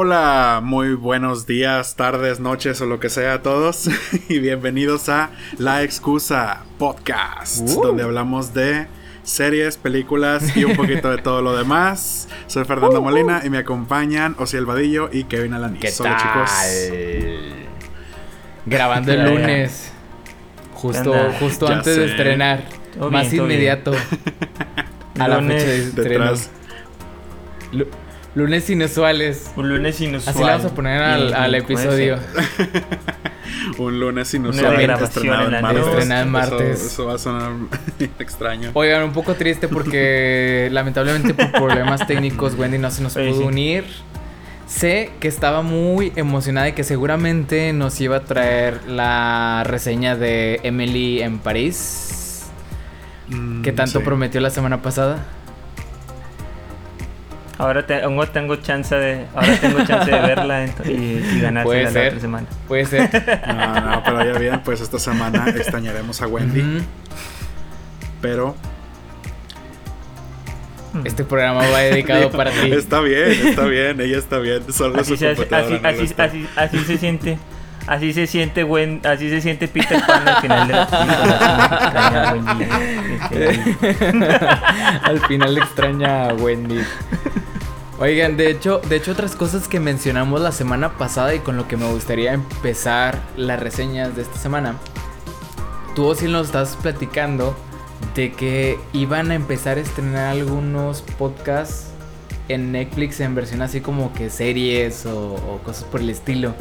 [0.00, 3.90] Hola, muy buenos días, tardes, noches o lo que sea a todos
[4.28, 7.82] y bienvenidos a La Excusa Podcast, Uh.
[7.82, 8.86] donde hablamos de
[9.24, 12.28] series, películas y un poquito de todo lo demás.
[12.46, 15.80] Soy Fernando Molina y me acompañan Osiel Vadillo y Kevin Alanis.
[15.80, 16.50] ¿Qué Hola, chicos.
[18.66, 19.90] Grabando el lunes.
[20.74, 22.62] Justo, justo Ya antes de estrenar.
[22.96, 23.58] Todo más bien, todo bien.
[23.58, 23.92] inmediato.
[25.18, 26.24] a la Lunes fecha de estreno.
[26.24, 26.50] Detrás.
[28.38, 29.50] Lu- lunes inusuales.
[29.56, 30.34] Un lunes inusual.
[30.34, 32.18] Así le vamos a poner al, episodio.
[33.78, 36.04] Un lunes Una inusualmente grabación estrenado en martes.
[36.04, 36.84] en Eso- martes.
[36.84, 37.52] Eso, va a sonar
[38.18, 38.70] extraño.
[38.74, 43.42] Oigan, un poco triste porque lamentablemente por problemas técnicos Wendy no se nos pudo sí.
[43.44, 43.84] unir.
[44.66, 50.60] Sé que estaba muy emocionada y que seguramente nos iba a traer la reseña de
[50.62, 52.44] Emily en París.
[53.28, 54.04] Mm, Que tanto sí.
[54.04, 55.24] prometió la semana pasada.
[57.58, 61.90] Ahora te- aún tengo chance de, ahora tengo chance de verla y, y Puede la
[61.90, 62.06] ser.
[62.08, 62.46] otra semana.
[62.68, 63.10] Puede ser.
[63.48, 66.82] No, no, pero ya bien, pues esta semana extrañaremos a Wendy,
[68.20, 68.54] pero
[71.04, 72.70] Este programa va dedicado para ti.
[72.72, 76.02] está bien, está bien, ella está bien, solo Así su se, hace- así, no así,
[76.04, 76.24] está.
[76.24, 77.38] así, así se siente.
[77.86, 80.84] Así se siente Gwen, así se siente Peter Pan al final de la.
[85.04, 86.82] Al final le extraña a Wendy.
[88.00, 91.66] Oigan, de hecho, de hecho otras cosas que mencionamos la semana pasada y con lo
[91.66, 94.76] que me gustaría empezar las reseñas de esta semana.
[95.96, 97.56] Tú sí nos estás platicando
[98.14, 101.86] de que iban a empezar a estrenar algunos podcasts
[102.48, 106.54] en Netflix en versión así como que series o, o cosas por el estilo.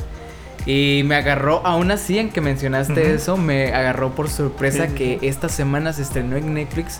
[0.65, 5.17] Y me agarró, aún así en que mencionaste eso, me agarró por sorpresa sí, que
[5.21, 5.27] sí.
[5.27, 6.99] esta semana se estrenó en Netflix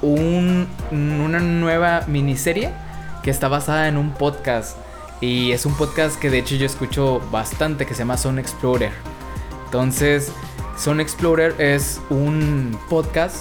[0.00, 2.70] un- una nueva miniserie
[3.30, 4.76] que está basada en un podcast.
[5.20, 8.90] Y es un podcast que de hecho yo escucho bastante que se llama Zone Explorer.
[9.66, 10.32] Entonces,
[10.76, 13.36] Zone Explorer es un podcast.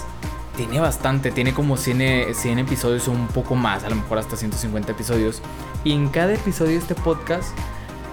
[0.56, 4.20] Tiene bastante, tiene como 100, e- 100 episodios o un poco más, a lo mejor
[4.20, 5.42] hasta 150 episodios.
[5.84, 7.48] Y en cada episodio de este podcast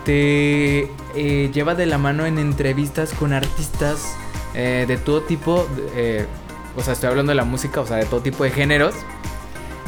[0.07, 4.15] te eh, lleva de la mano en entrevistas con artistas
[4.55, 5.67] eh, de todo tipo.
[5.95, 6.25] eh,
[6.75, 8.95] o sea, estoy hablando de la música, o sea, de todo tipo de géneros.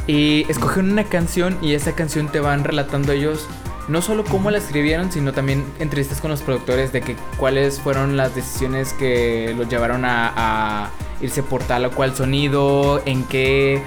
[0.09, 3.47] Y escogen una canción y esa canción te van relatando ellos
[3.87, 8.17] no solo cómo la escribieron, sino también entrevistas con los productores de que cuáles fueron
[8.17, 13.83] las decisiones que los llevaron a, a irse por tal o cual sonido, en qué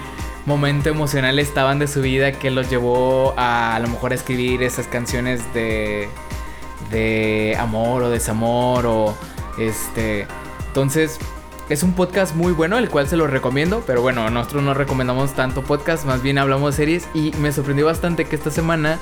[0.46, 4.64] momento emocional estaban de su vida que los llevó a a lo mejor a escribir
[4.64, 6.10] esas canciones de
[6.90, 9.16] de amor o desamor o
[9.60, 10.26] este
[10.68, 11.20] entonces
[11.74, 15.34] es un podcast muy bueno, el cual se lo recomiendo, pero bueno, nosotros no recomendamos
[15.34, 19.00] tanto podcast, más bien hablamos de series y me sorprendió bastante que esta semana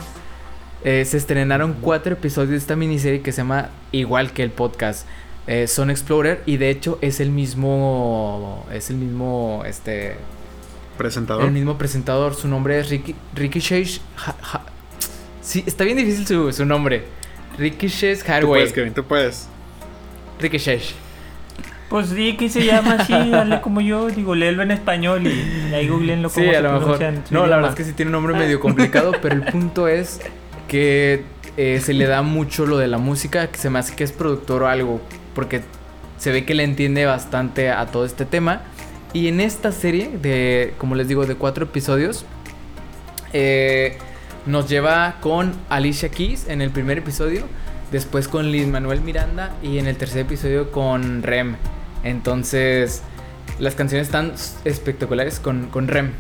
[0.84, 5.06] eh, se estrenaron cuatro episodios de esta miniserie que se llama igual que el podcast
[5.48, 10.16] eh, Son Explorer y de hecho es el mismo es el mismo este
[10.98, 11.46] presentador.
[11.46, 13.60] el mismo presentador, su nombre es Ricky Ricky
[14.26, 14.62] Ha- Ha-
[15.42, 17.06] Sí, está bien difícil su, su nombre.
[17.58, 18.62] Ricky Shades Tú Hardway.
[18.62, 19.48] puedes, Kevin, tú puedes.
[20.40, 20.94] Ricky Shades.
[21.90, 25.88] Pues di que se llama así, dale como yo, digo, léelo en español y, ahí
[25.88, 27.14] googleenlo Sí, cómo a se lo mejor.
[27.32, 30.22] No, la verdad es que sí tiene un nombre medio complicado, pero el punto es
[30.68, 31.24] que
[31.58, 34.12] eh, se le da mucho lo de la música, que se me hace que es
[34.12, 35.02] productor o algo,
[35.34, 35.62] porque
[36.18, 38.62] se ve que le entiende bastante a todo este tema.
[39.12, 42.26] Y en esta serie de, como les digo, de cuatro episodios,
[43.34, 43.98] eh,
[44.46, 47.44] nos lleva con Alicia Keys en el primer episodio,
[47.92, 51.56] después con Liz Manuel Miranda y en el tercer episodio con Rem.
[52.04, 53.02] Entonces,
[53.60, 54.34] las canciones están
[54.66, 56.12] espectaculares con, con Rem.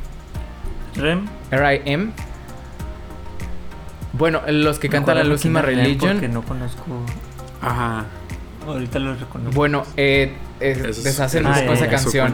[0.95, 1.25] Rem.
[1.51, 2.11] R.I.M.
[4.13, 6.33] Bueno, los que cantan la Última Porque Religion.
[6.33, 6.83] no conozco.
[7.61, 8.05] Ajá.
[8.67, 9.53] Ahorita lo reconozco.
[9.55, 12.33] Bueno, eh, eh, es- deshacen Ah, con esa canción.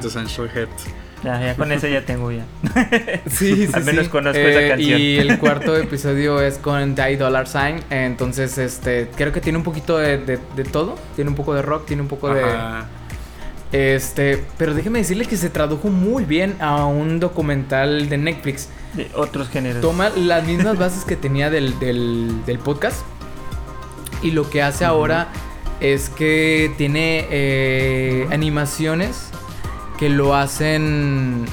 [1.23, 2.43] Ya, ya con esa ya tengo ya.
[3.27, 4.11] Sí, sí, Al menos sí.
[4.11, 4.99] conozco esa canción.
[4.99, 7.81] Y el cuarto episodio es con Die Dollar Sign.
[7.89, 10.95] Entonces, este, creo que tiene un poquito de, de- de todo.
[11.15, 12.41] Tiene un poco de rock, tiene un poco de.
[13.71, 18.69] Este, pero déjeme decirle que se tradujo muy bien a un documental de Netflix.
[18.93, 19.81] De otros géneros.
[19.81, 23.01] Toma las mismas bases que tenía del, del- del podcast.
[24.21, 25.27] Y lo que hace ahora
[25.81, 29.29] es que tiene eh, animaciones
[29.99, 31.45] que lo hacen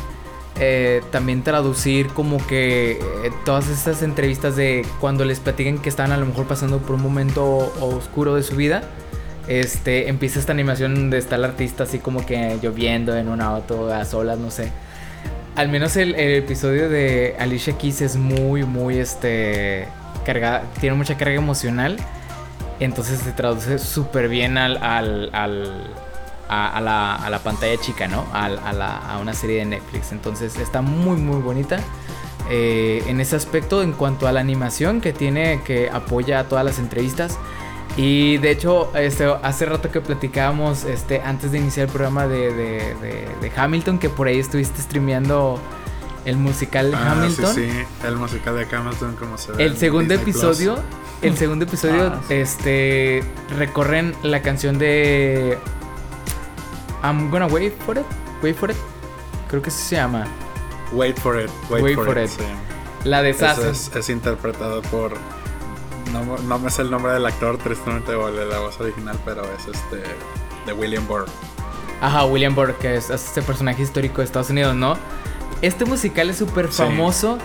[0.61, 2.99] eh, también traducir como que eh,
[3.45, 7.03] todas estas entrevistas de cuando les platican que están a lo mejor pasando por un
[7.03, 8.83] momento oscuro de su vida.
[9.49, 13.93] Este, empieza esta animación de está el artista así como que lloviendo en un auto
[13.93, 14.71] a solas, no sé.
[15.57, 19.87] Al menos el, el episodio de Alicia Keys es muy, muy este.
[20.25, 21.97] cargada, tiene mucha carga emocional.
[22.81, 25.87] Entonces se traduce súper bien al, al, al
[26.49, 28.27] a, a, la, a, la, pantalla chica, ¿no?
[28.33, 30.13] A, la, a, una serie de Netflix.
[30.13, 31.81] Entonces está muy, muy bonita.
[32.51, 36.65] Eh, en ese aspecto, en cuanto a la animación que tiene, que apoya a todas
[36.65, 37.39] las entrevistas.
[37.97, 42.53] Y de hecho, este, hace rato que platicábamos, este, antes de iniciar el programa de,
[42.55, 45.61] de, de, de Hamilton, que por ahí estuviste streameando
[46.25, 47.55] el musical ah, Hamilton.
[47.55, 49.65] Sí, sí, el musical de Hamilton, como se ve.
[49.65, 50.79] El segundo episodio,
[51.21, 52.35] el segundo episodio, ah, sí.
[52.35, 53.25] este,
[53.57, 55.59] recorren la canción de
[57.03, 58.07] I'm gonna wait for it,
[58.43, 58.77] wait for it,
[59.49, 60.27] creo que así se llama.
[60.93, 62.25] Wait for it, wait, wait for, for, it.
[62.25, 62.31] it.
[62.31, 62.45] Sí.
[63.05, 63.59] La de Sass.
[63.59, 65.15] Es, es, interpretado por
[66.11, 69.43] no, no, me sé el nombre del actor, tristemente, o de la voz original, pero
[69.45, 70.03] es este
[70.67, 71.27] de William Burr.
[72.01, 74.97] Ajá, William Burr, que es este personaje histórico de Estados Unidos, ¿no?
[75.61, 77.39] Este musical es súper famoso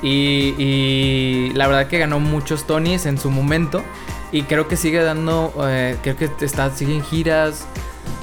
[0.00, 0.08] sí.
[0.08, 3.82] y, y, la verdad que ganó muchos Tonys en su momento
[4.32, 7.66] y creo que sigue dando, eh, creo que está, sigue en giras.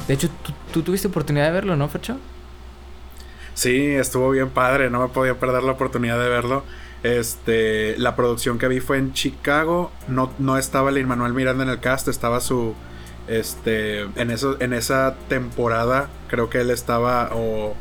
[0.07, 2.18] De hecho, ¿tú, tú tuviste oportunidad de verlo, ¿no, Fecho?
[3.53, 6.63] Sí, estuvo bien padre, no me podía perder la oportunidad de verlo.
[7.03, 9.91] Este, la producción que vi fue en Chicago.
[10.07, 12.75] No, no estaba Lin Manuel Miranda en el cast, estaba su.
[13.27, 14.01] Este.
[14.01, 16.09] En eso, en esa temporada.
[16.27, 17.29] Creo que él estaba.
[17.33, 17.75] O.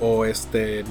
[0.00, 0.84] O este.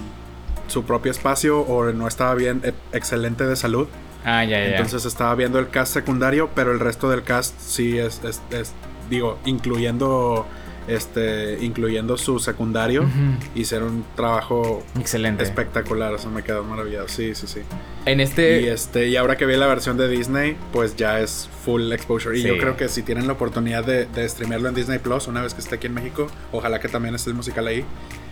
[0.68, 1.60] Su propio espacio.
[1.62, 2.62] O no estaba bien.
[2.94, 3.88] Excelente de salud.
[4.24, 4.72] Ah, ya, ya.
[4.72, 6.50] Entonces estaba viendo el cast secundario.
[6.56, 8.24] Pero el resto del cast sí es.
[8.24, 8.74] es, es
[9.10, 10.48] digo, incluyendo
[10.88, 13.38] este incluyendo su secundario uh -huh.
[13.56, 15.44] hicieron un trabajo excelente.
[15.44, 17.08] espectacular o sea me quedó maravillado.
[17.08, 17.62] Sí sí sí.
[18.06, 21.50] En este y este y ahora que vi la versión de Disney pues ya es
[21.66, 22.38] full exposure.
[22.38, 22.48] Y Sí.
[22.48, 25.54] yo creo que si tienen la oportunidad de, de streamearlo en Disney Plus una vez
[25.54, 27.84] que esté aquí en México ojalá que también esté el musical ahí.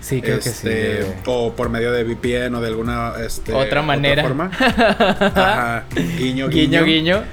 [0.01, 3.81] Sí creo este, que sí o por medio de VPN o de alguna este, otra
[3.81, 4.21] manera.
[4.21, 4.51] forma.
[4.59, 5.85] Ajá.
[6.17, 6.83] guiño guiño.
[6.83, 7.23] guiño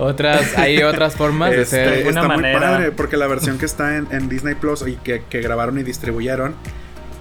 [0.00, 2.60] otras hay otras formas de ser está una muy manera.
[2.60, 5.82] padre porque la versión que está en, en Disney Plus y que, que, grabaron y
[5.82, 6.54] distribuyeron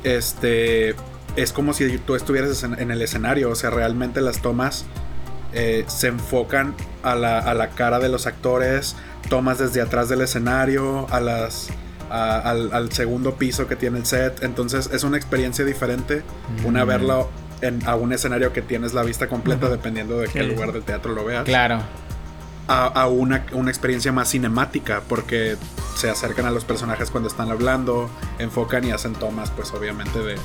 [0.03, 0.95] este
[1.35, 4.85] es como si tú estuvieras en, en el escenario o sea realmente las tomas
[5.53, 8.95] eh, se enfocan a la, a la, cara de los actores
[9.29, 11.69] tomas desde atrás del escenario a las
[12.09, 16.23] a, al, al, segundo piso que tiene el set entonces es una experiencia diferente
[16.61, 16.65] mm.
[16.65, 17.29] una verlo
[17.61, 19.73] en, a un escenario que tienes la vista completa uh -huh.
[19.73, 20.47] dependiendo de qué sí.
[20.47, 21.79] lugar del teatro lo veas claro
[22.69, 25.57] a, a una, una, experiencia más cinemática porque
[25.95, 30.35] se acercan a los personajes cuando están hablando, enfocan y hacen tomas, pues obviamente de...
[30.35, 30.39] de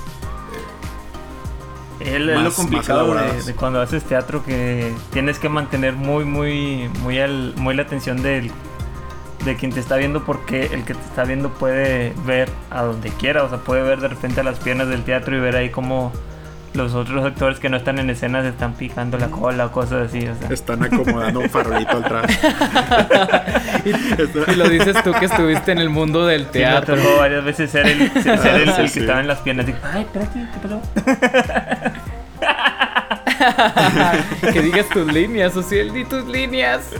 [2.00, 7.18] es lo complicado de, de, cuando haces teatro que tienes que mantener muy, muy, muy,
[7.18, 8.50] al, muy la atención del,
[9.44, 13.10] de quien te está viendo porque el que te está viendo puede ver a donde
[13.10, 15.68] quiera, o sea, puede ver de repente a las piernas del teatro y ver ahí
[15.70, 16.10] cómo
[16.74, 20.08] los otros actores que no están en escena se están picando la cola o cosas
[20.08, 20.26] así.
[20.26, 20.48] O sea.
[20.50, 22.26] Están acomodando un farolito atrás.
[23.84, 26.96] y, y, lo dices tú que estuviste en el mundo del teatro.
[26.96, 29.38] Sí, me tocó varias veces ser el, ser, ser el, el que estaba en las
[29.38, 29.66] piernas.
[29.66, 30.82] Digo, Ay, espérate, ¿qué pasó?
[34.52, 36.90] que digas tus líneas, Ociel, di tus líneas.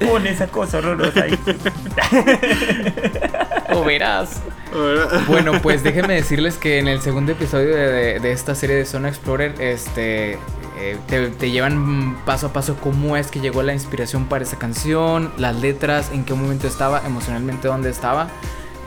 [0.00, 1.38] Pon esa cosa horrorosa ahí.
[3.74, 4.40] o verás.
[5.28, 8.84] Bueno, pues déjenme decirles que en el segundo episodio de, de, de esta serie de
[8.84, 10.32] Zona Explorer, este,
[10.76, 14.58] eh, te, te, llevan paso a paso cómo es que llegó la inspiración para esa
[14.58, 18.28] canción, las letras, en qué momento estaba, emocionalmente dónde estaba.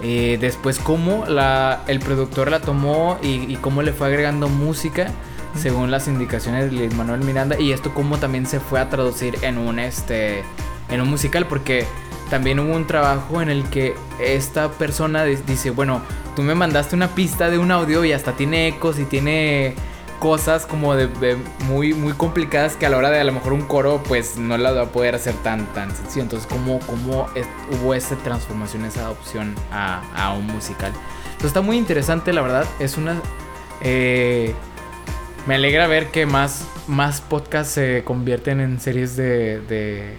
[0.03, 5.07] Eh, después cómo la, el productor la tomó y, y, cómo le fue agregando música
[5.55, 9.57] según las indicaciones de Manuel Miranda y esto cómo también se fue a traducir en
[9.57, 10.43] un este
[10.89, 11.88] en un musical porque
[12.29, 16.01] también hubo un trabajo en el que esta persona dice, bueno,
[16.36, 19.75] tú me mandaste una pista de un audio y hasta tiene ecos y tiene
[20.19, 23.62] cosas como de, muy, muy complicadas que a la hora de a lo mejor un
[23.62, 26.24] coro pues no la va a poder hacer tan, tan sencillo.
[26.24, 30.91] Entonces, ¿cómo, cómo es, hubo esa transformación, esa adopción a, a, un musical?
[31.25, 32.65] Entonces, está muy interesante, la verdad.
[32.79, 33.22] Es una...
[33.81, 34.53] Eh,
[35.46, 40.17] me alegra ver que más, más podcasts se convierten en series de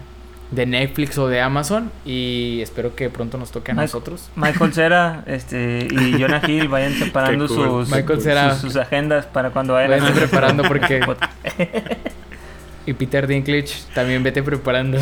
[0.50, 4.31] de Netflix o de Amazon y espero que pronto nos toque a nosotros.
[4.37, 7.87] Michael Cera este, y Jonah Hill vayan separando cool.
[7.87, 8.52] sus, Michael Cera.
[8.52, 11.00] sus, sus, agendas para cuando vayan vayan a preparando porque
[12.87, 14.99] y Peter Dinklage también vete preparando.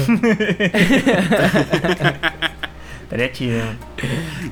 [3.07, 3.63] Estaría chido.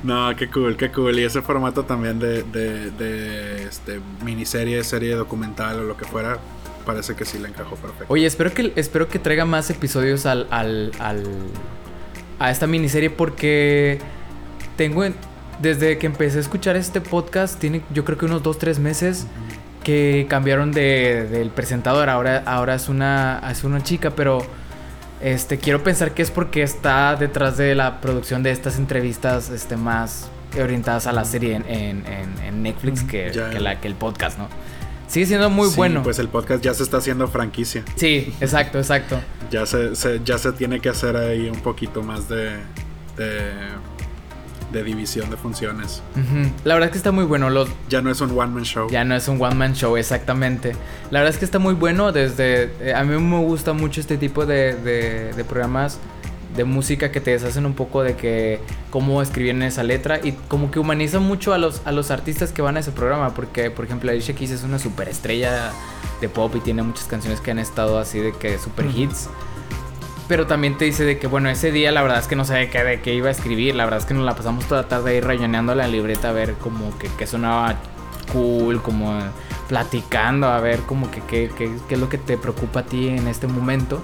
[0.03, 1.19] No, qué cool, qué cool.
[1.19, 6.39] Y ese formato también de, de, de este, miniserie, serie documental o lo que fuera,
[6.85, 8.05] parece que sí le encajó perfecto.
[8.07, 11.23] Oye, espero que, espero que traiga más episodios al, al, al,
[12.39, 13.99] a esta miniserie porque
[14.77, 15.03] tengo,
[15.61, 19.27] desde que empecé a escuchar este podcast, tiene yo creo que unos 2-3 meses
[19.83, 24.45] que cambiaron de, del presentador, ahora, ahora es, una, es una chica, pero
[25.21, 29.77] Este, quiero pensar que es porque está detrás de la producción de estas entrevistas este,
[29.77, 30.29] más
[30.61, 34.49] orientadas a la serie en, Netflix que, la, que el podcast, ¿no?
[35.07, 36.03] Sigue siendo muy sí, bueno.
[36.03, 37.83] Pues el podcast ya se está haciendo franquicia.
[37.95, 39.19] Sí, exacto, exacto.
[39.51, 39.93] ya se,
[40.23, 42.57] ya se tiene que hacer ahí un poquito más de,
[43.17, 43.51] de
[44.71, 46.01] de división de funciones.
[46.63, 47.49] La verdad es que está muy bueno.
[47.49, 47.69] Los...
[47.89, 48.89] Ya no es un one man show.
[48.89, 50.73] Ya no es un one man show, exactamente.
[51.11, 52.71] La verdad es que está muy bueno desde...
[52.81, 55.99] Eh, a mí me gusta mucho este tipo de, de, programas
[56.55, 58.59] de música que te deshacen un poco de que
[58.89, 62.61] cómo escribían esa letra y como que humanizan mucho a los, a los artistas que
[62.61, 65.71] van a ese programa porque por ejemplo Alicia Keys es una superestrella
[66.21, 69.29] de pop y tiene muchas canciones que han estado así de que super hits
[70.27, 72.69] pero también te dice de que, bueno, ese día la verdad es que no sabía
[72.71, 73.75] qué, de qué iba a escribir.
[73.75, 76.31] La verdad es que nos la pasamos toda la tarde ahí rayoneando la libreta a
[76.31, 77.75] ver como que, que sonaba
[78.33, 79.19] cool, como
[79.67, 81.51] platicando, a ver como que qué
[81.89, 84.01] es lo que te preocupa a ti en este momento.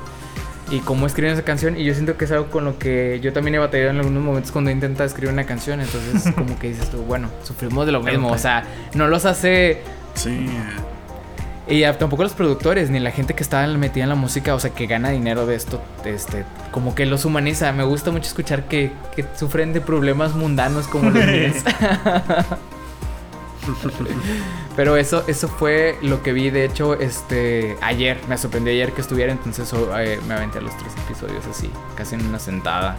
[0.72, 1.78] Y cómo escriben esa canción.
[1.78, 4.24] Y yo siento que es algo con lo que yo también he batallado en algunos
[4.24, 5.82] momentos cuando intenta escribir una canción.
[5.82, 8.32] Entonces como que dices tú, bueno, sufrimos de lo mismo.
[8.32, 8.64] O sea,
[8.94, 9.82] no los hace...
[10.16, 10.48] Sí.
[11.68, 14.72] Y tampoco los productores, ni la gente que está metida en la música, o sea,
[14.72, 17.72] que gana dinero de esto, este, como que los humaniza.
[17.72, 21.56] Me gusta mucho escuchar que, que sufren de problemas mundanos como los míos.
[24.76, 29.02] Pero eso, eso fue lo que vi, de hecho, este, ayer, me sorprendió ayer que
[29.02, 32.98] estuviera, entonces eh, me aventé a los tres episodios así, casi en una sentada.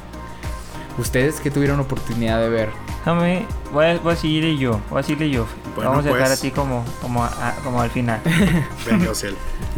[0.99, 2.69] ¿Ustedes qué tuvieron oportunidad de ver?
[2.99, 5.47] Déjame, voy a, voy a seguir yo, voy a seguirle yo.
[5.77, 6.39] Vamos a dejar pues.
[6.39, 7.27] a ti como, como,
[7.65, 8.21] como al final.
[8.87, 9.11] Venga,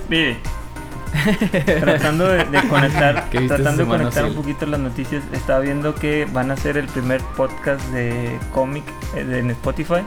[0.08, 0.38] Mire,
[1.64, 6.54] tratando de, conectar, tratando de conectar un poquito las noticias, estaba viendo que van a
[6.54, 10.02] hacer el primer podcast de cómic eh, en Spotify.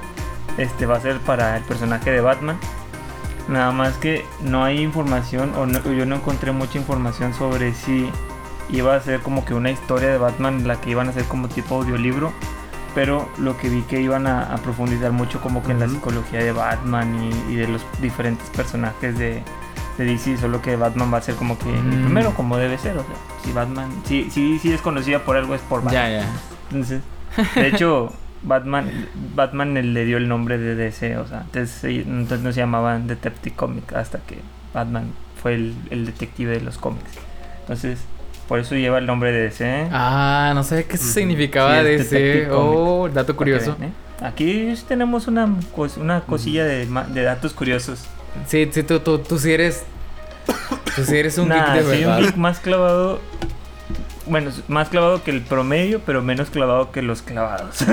[0.57, 2.57] Este va a ser para el personaje de Batman.
[3.47, 8.09] Nada más que no hay información, o yo no encontré mucha información sobre si
[8.69, 11.47] iba a ser como que una historia de Batman la que iban a hacer como
[11.47, 12.33] tipo audiolibro
[12.97, 16.51] pero lo que vi que iban a, profundizar mucho como que en la psicología de
[16.51, 19.43] Batman y, de los diferentes personajes de,
[19.99, 22.97] de, DC, solo que Batman va a ser como que el primero como debe ser,
[22.97, 25.93] o sea, si Batman, si, si, si es conocida por algo es por Batman.
[25.93, 26.27] Ya, ya.
[26.71, 27.03] Entonces,
[27.53, 28.11] de hecho,
[28.43, 33.07] Batman, Batman le dio el nombre de DC, o sea, entonces, entonces no se llamaban
[33.07, 34.37] Detective Comics hasta que
[34.73, 37.11] Batman fue el, el detective de los cómics.
[37.61, 37.99] Entonces,
[38.47, 39.89] por eso lleva el nombre de DC.
[39.91, 42.47] Ah, no sé qué significaba DC.
[42.51, 43.75] Oh, dato curioso.
[43.81, 43.91] ¿eh?
[44.21, 45.53] Aquí tenemos una,
[45.97, 48.05] una cosilla de, de datos curiosos.
[48.47, 49.83] Sí, sí, tú, tú, tú sí eres.
[50.95, 52.17] Tú sí eres un geek de verdad.
[52.17, 53.19] un geek más clavado.
[54.27, 57.85] Bueno, más clavado que el promedio, pero menos clavado que los clavados.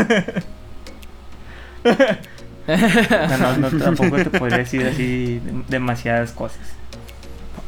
[3.38, 6.62] no, no, tampoco te podría decir así demasiadas cosas.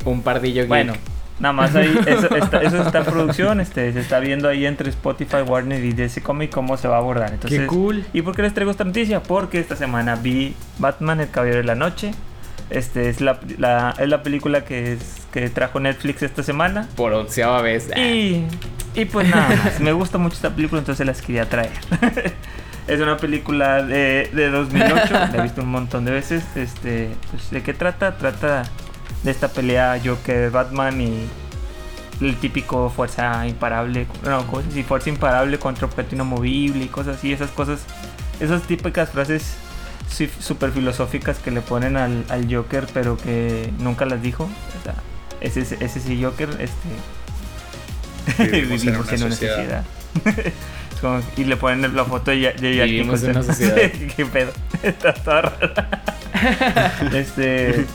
[0.04, 0.68] Un pardillo geek.
[0.68, 0.94] Bueno,
[1.38, 5.84] Nada más ahí, eso está, en producción, este, se está viendo ahí entre Spotify, Warner
[5.84, 7.32] y DC Comic cómo se va a abordar.
[7.32, 8.06] Entonces, Qué cool.
[8.14, 9.22] ¿Y por qué les traigo esta noticia?
[9.22, 12.12] Porque esta semana vi Batman, el Caballero de la Noche.
[12.68, 13.38] Este es la,
[13.98, 16.88] es la película que, es, que trajo Netflix esta semana.
[16.96, 17.88] Por onceava vez.
[17.96, 18.44] Y,
[18.94, 21.70] y pues nada más, me gusta mucho esta película, entonces las quería traer.
[22.88, 26.44] es una película de, de 2008, la he visto un montón de veces.
[26.56, 28.16] Este, pues, ¿De qué trata?
[28.16, 28.64] Trata
[29.22, 31.28] de esta pelea Joker-Batman y
[32.20, 37.32] el típico fuerza imparable, no, cosas así, fuerza imparable contra objeto inamovible y cosas así,
[37.32, 37.80] esas cosas,
[38.40, 39.56] esas típicas frases
[40.08, 44.44] súper filosóficas que le ponen al, Joker pero que nunca las dijo.
[44.44, 44.94] O sea,
[45.40, 46.88] ese, ese sí Joker, este...
[48.50, 49.84] Vivimos, en una sociedad.
[51.36, 53.76] y le ponen la foto de, Vivimos en una sociedad.
[54.16, 54.52] ¿Qué pedo?
[54.82, 56.04] Está toda rara.
[57.14, 57.86] este...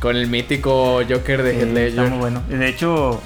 [0.00, 1.88] Con el mítico Joker de Heath Ledger.
[1.88, 2.42] Está muy bueno.
[2.48, 3.20] De hecho,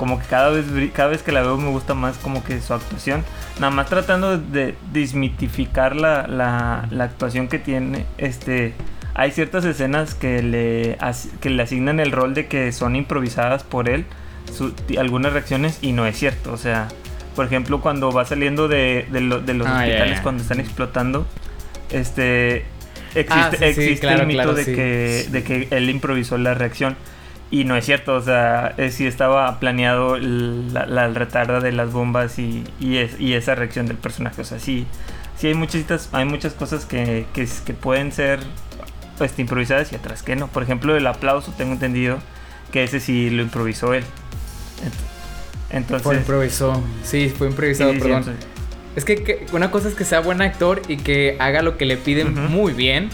[0.00, 0.64] como que cada vez,
[0.94, 3.22] cada vez que la veo me gusta más como que su actuación.
[3.56, 8.06] Nada más tratando de desmitificar la, la, la actuación que tiene.
[8.16, 8.72] Este,
[9.12, 10.96] hay ciertas escenas que le,
[11.42, 14.06] que le asignan el rol de que son improvisadas por él.
[14.98, 16.50] algunas reacciones y no es cierto.
[16.54, 16.88] O sea,
[17.36, 21.26] por ejemplo, cuando va saliendo de, de, los ah, hospitales cuando están explotando.
[21.90, 22.64] Este,
[23.14, 26.96] Existe, ah, el mito de, que, de que él improvisó la reacción.
[27.50, 31.92] Y no es cierto, o sea, si sí estaba planeado la, la, retarda de las
[31.92, 34.42] bombas y, y, es, y, esa reacción del personaje.
[34.42, 34.86] O sea, sí,
[35.36, 38.38] sí hay, muchas, hay muchas cosas que, que, que pueden ser
[39.18, 40.46] pues, improvisadas y otras que no.
[40.46, 42.18] Por ejemplo, el aplauso, tengo entendido
[42.70, 44.04] que ese sí lo improvisó él.
[45.70, 48.24] Entonces, fue improvisó, sí, fue improvisado, perdón.
[48.96, 51.96] Es que, una cosa es que sea buen actor y que haga lo que le
[51.96, 53.10] piden muy bien.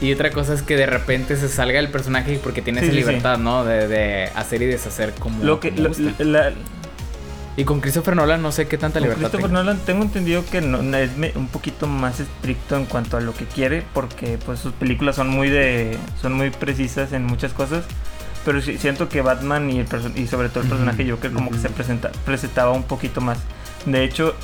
[0.00, 3.38] Y otra cosa es que de repente se salga el personaje porque tiene esa libertad,
[3.38, 3.64] ¿no?
[3.64, 5.44] De, hacer y deshacer como.
[5.44, 5.72] Lo que.
[7.56, 9.28] y con Christopher Nolan no sé qué tanta libertad.
[9.28, 13.34] Christopher Nolan tengo entendido que no, es un poquito más estricto en cuanto a lo
[13.34, 15.98] que quiere, porque pues sus películas son muy de.
[16.22, 17.84] son muy precisas en muchas cosas.
[18.42, 21.68] Pero siento que Batman y, el y sobre todo el personaje Joker como que se
[21.68, 23.38] presenta, presentaba un poquito más.
[23.84, 24.34] De hecho,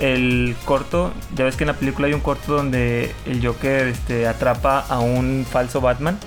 [0.00, 4.26] el corto, ya ves que en la película hay un corto donde el Joker este,
[4.26, 6.18] atrapa a un falso Batman.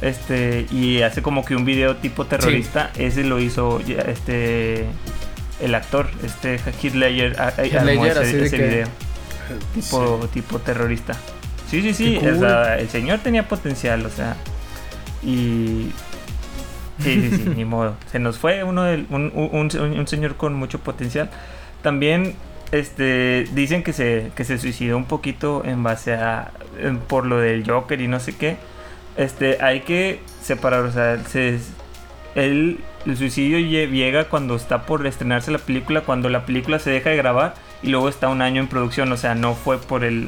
[0.00, 2.90] Este, y hace como que un video tipo terrorista.
[2.96, 4.86] Ese lo hizo este
[5.60, 8.88] el actor, este Heath Ledger, ese, video.
[9.74, 11.14] Tipo, tipo terrorista.
[11.68, 12.16] Sí, sí, sí.
[12.22, 14.36] el señor tenía potencial, o sea.
[15.22, 15.90] Y.
[17.00, 17.96] Sí, sí, sí, ni modo.
[18.10, 21.30] Se nos fue uno del, un, un señor con mucho potencial.
[21.82, 22.34] También
[22.72, 26.52] este dicen que se que se suicidó un poquito en base a
[27.08, 28.56] por lo del Joker y no sé qué.
[29.16, 31.18] Este hay que separar o sea
[32.34, 37.10] el, el suicidio llega cuando está por estrenarse la película cuando la película se deja
[37.10, 40.26] de grabar y luego está un año en producción o sea no fue por el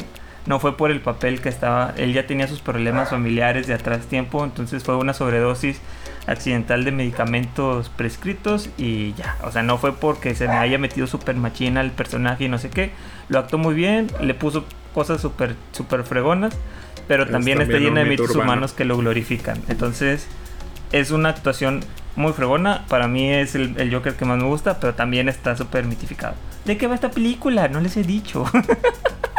[0.51, 4.07] no fue por el papel que estaba él ya tenía sus problemas familiares de atrás
[4.07, 5.81] tiempo entonces fue una sobredosis
[6.27, 9.37] accidental de medicamentos prescritos y ya.
[9.45, 12.59] O sea, no fue porque se me haya metido super machina el personaje y no
[12.59, 12.93] sé qué.
[13.29, 14.65] Lo actuó muy bien, le puso
[14.95, 16.57] cosas súper super fregonas,
[17.09, 19.61] pero también, está llena de mitos humanos que lo glorifican.
[19.69, 20.27] Entonces,
[20.93, 21.81] es una actuación
[22.17, 22.85] muy fregona.
[22.89, 26.35] Para mí es el, el Joker que más me gusta, pero también está súper mitificado.
[26.65, 27.69] ¿De qué va esta película?
[27.69, 28.45] No les he dicho.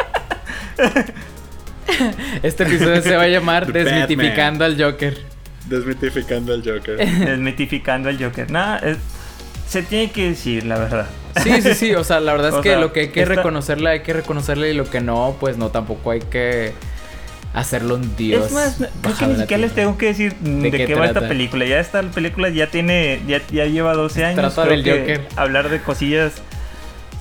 [2.44, 5.18] este episodio se va a llamar Desmitificando al Joker.
[5.68, 6.98] Desmitificando al Joker.
[6.98, 8.51] Desmitificando al Joker.
[8.51, 8.82] Nada,
[9.68, 11.08] se tiene que decir, la verdad.
[11.42, 11.96] Sí, sí, sí.
[11.96, 14.74] O sea, la verdad es que lo que hay que reconocerle, hay que reconocerle y
[14.74, 16.74] lo que no, pues no, tampoco hay que
[17.54, 18.48] hacerlo un dios.
[18.48, 21.66] Es más, creo que ni siquiera les tengo que decir de, qué, va esta película.
[21.66, 24.54] Ya esta película ya tiene, ya, ya lleva 12 años.
[24.54, 25.28] Trata del Joker.
[25.36, 26.34] Hablar de cosillas.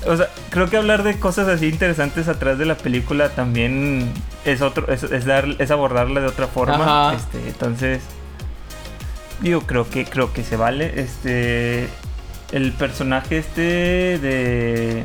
[0.07, 4.11] O sea, creo que hablar de cosas así interesantes atrás de la película también
[4.45, 7.15] es otro, es, es dar, es abordarla de otra forma.
[7.15, 8.01] Este, entonces,
[9.41, 10.93] Digo, creo que, creo que se vale.
[10.97, 11.89] Este.
[12.53, 15.05] El personaje este de.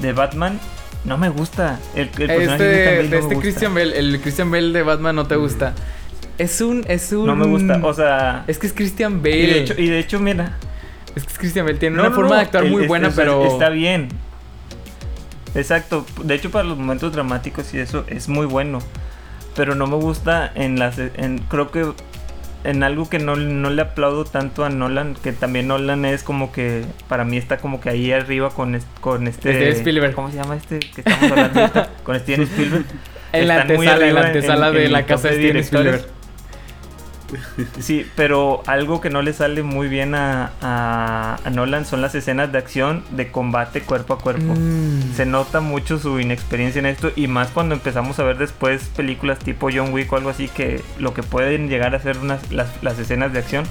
[0.00, 0.58] de Batman.
[1.04, 1.78] No me gusta.
[1.94, 3.92] El, personaje este, de este Christian Bell.
[3.92, 5.74] El Christian Bell de Batman no te gusta.
[6.38, 6.84] Es un.
[6.88, 7.26] Es un.
[7.26, 7.80] No me gusta.
[7.82, 8.44] O sea.
[8.46, 9.38] Es que es Christian Bale.
[9.38, 10.56] Y de hecho, y de hecho mira.
[11.16, 11.78] Es que es Christian Bale.
[11.78, 13.44] Tiene una forma de actuar muy buena, pero.
[13.44, 14.08] Está bien.
[15.54, 16.04] Exacto.
[16.22, 18.80] De hecho, para los momentos dramáticos y eso es muy bueno.
[19.54, 20.98] Pero no me gusta en las.
[20.98, 21.92] En, creo que
[22.64, 26.84] en algo que no, le aplaudo tanto a Nolan, que también Nolan es como que,
[27.08, 29.52] para mí está como que ahí arriba con, con este...
[29.52, 30.14] Steven Spielberg.
[30.14, 32.84] ¿Cómo se llama este que estamos hablando Con Steven Spielberg.
[33.32, 36.06] en la antesala, en la antesala de la casa de Steven Spielberg.
[37.80, 42.52] Sí, pero algo que no le sale muy bien a, a, Nolan son las escenas
[42.52, 44.54] de acción de combate cuerpo a cuerpo.
[44.54, 45.14] Mm.
[45.14, 49.38] Se nota mucho su inexperiencia en esto y más cuando empezamos a ver después películas
[49.38, 52.98] tipo John Wick o algo así que lo que pueden llegar a ser unas, las,
[52.98, 53.64] escenas de acción.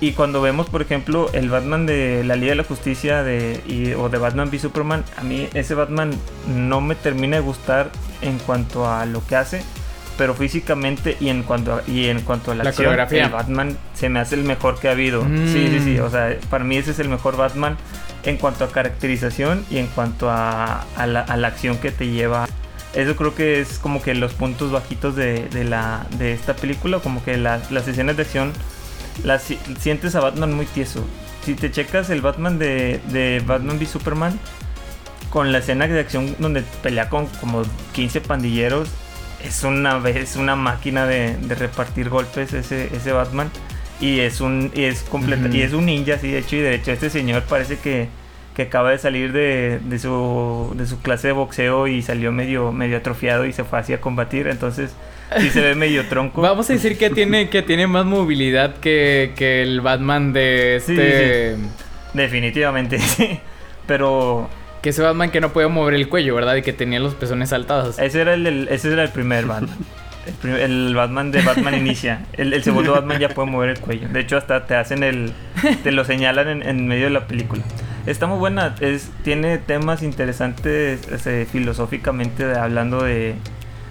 [0.00, 4.08] Y cuando vemos, por ejemplo, el Batman de la Liga de la Justicia de, o
[4.08, 6.10] de Batman v Superman, a mí ese Batman
[6.48, 7.90] no me termina de gustar
[8.20, 9.62] en cuanto a lo que hace
[10.16, 13.26] pero físicamente y en cuanto a, y en cuanto a la, acción, coreografía.
[13.26, 15.22] el Batman se me hace el mejor que ha habido.
[15.22, 16.00] Sí, sí, sí.
[16.00, 16.04] Mm.
[16.04, 17.76] O sea, para mí ese es el mejor Batman
[18.24, 22.48] en cuanto a caracterización y en cuanto a, la, acción que te lleva.
[22.94, 27.24] Eso creo que es como que los puntos bajitos de, la, de esta película, como
[27.24, 28.52] que las escenas de acción
[29.22, 29.44] las
[29.78, 31.04] sientes a Batman muy tieso.
[31.44, 34.38] Si te checas el Batman de, de Batman v Superman,
[35.30, 38.88] con la escena de acción donde pelea con como 15 pandilleros,
[39.44, 43.50] es una es una máquina de, repartir golpes ese, ese Batman.
[44.00, 46.74] Y es un y es completa, y es un ninja así de hecho y de
[46.74, 48.08] hecho este señor parece que,
[48.60, 53.46] acaba de salir de, su, de su clase de boxeo y salió medio medio atrofiado
[53.46, 54.48] y se fue así a combatir.
[54.48, 54.94] Entonces
[55.38, 56.42] sí se ve medio tronco.
[56.42, 61.56] Vamos a decir que tiene que tiene más movilidad que, el Batman de este
[62.12, 63.40] definitivamente sí.
[63.86, 64.48] Pero
[64.84, 66.56] que ese Batman que no podía mover el cuello, ¿verdad?
[66.56, 67.98] Y que tenía los pezones saltados.
[67.98, 69.78] Ese era el, ese era el primer Batman.
[70.42, 72.24] El, Batman de Batman Inicia.
[72.32, 74.08] El, segundo Batman ya puede mover el cuello.
[74.08, 75.32] De hecho, hasta te hacen el.
[75.82, 77.62] Te lo señalan en, medio de la película.
[78.06, 78.74] Está muy buena.
[78.80, 83.34] Es, tiene temas interesantes este, filosóficamente hablando de.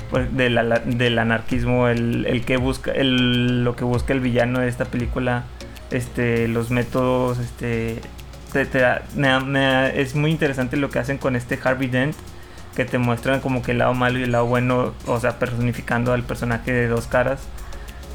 [0.10, 0.50] Pues, de
[0.86, 5.44] del anarquismo, el, el que busca, el, lo que busca el villano de esta película,
[5.92, 8.00] este, los métodos, este,
[8.60, 12.16] es muy interesante lo que hacen con este Harvey Dent,
[12.76, 16.14] que te muestran como que el lado malo y el lado bueno, o sea, personificando
[16.14, 17.42] al personaje de dos caras.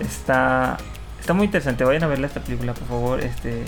[0.01, 0.79] Está,
[1.21, 1.85] está muy interesante.
[1.85, 3.21] Vayan a verla esta película, por favor.
[3.21, 3.63] Este,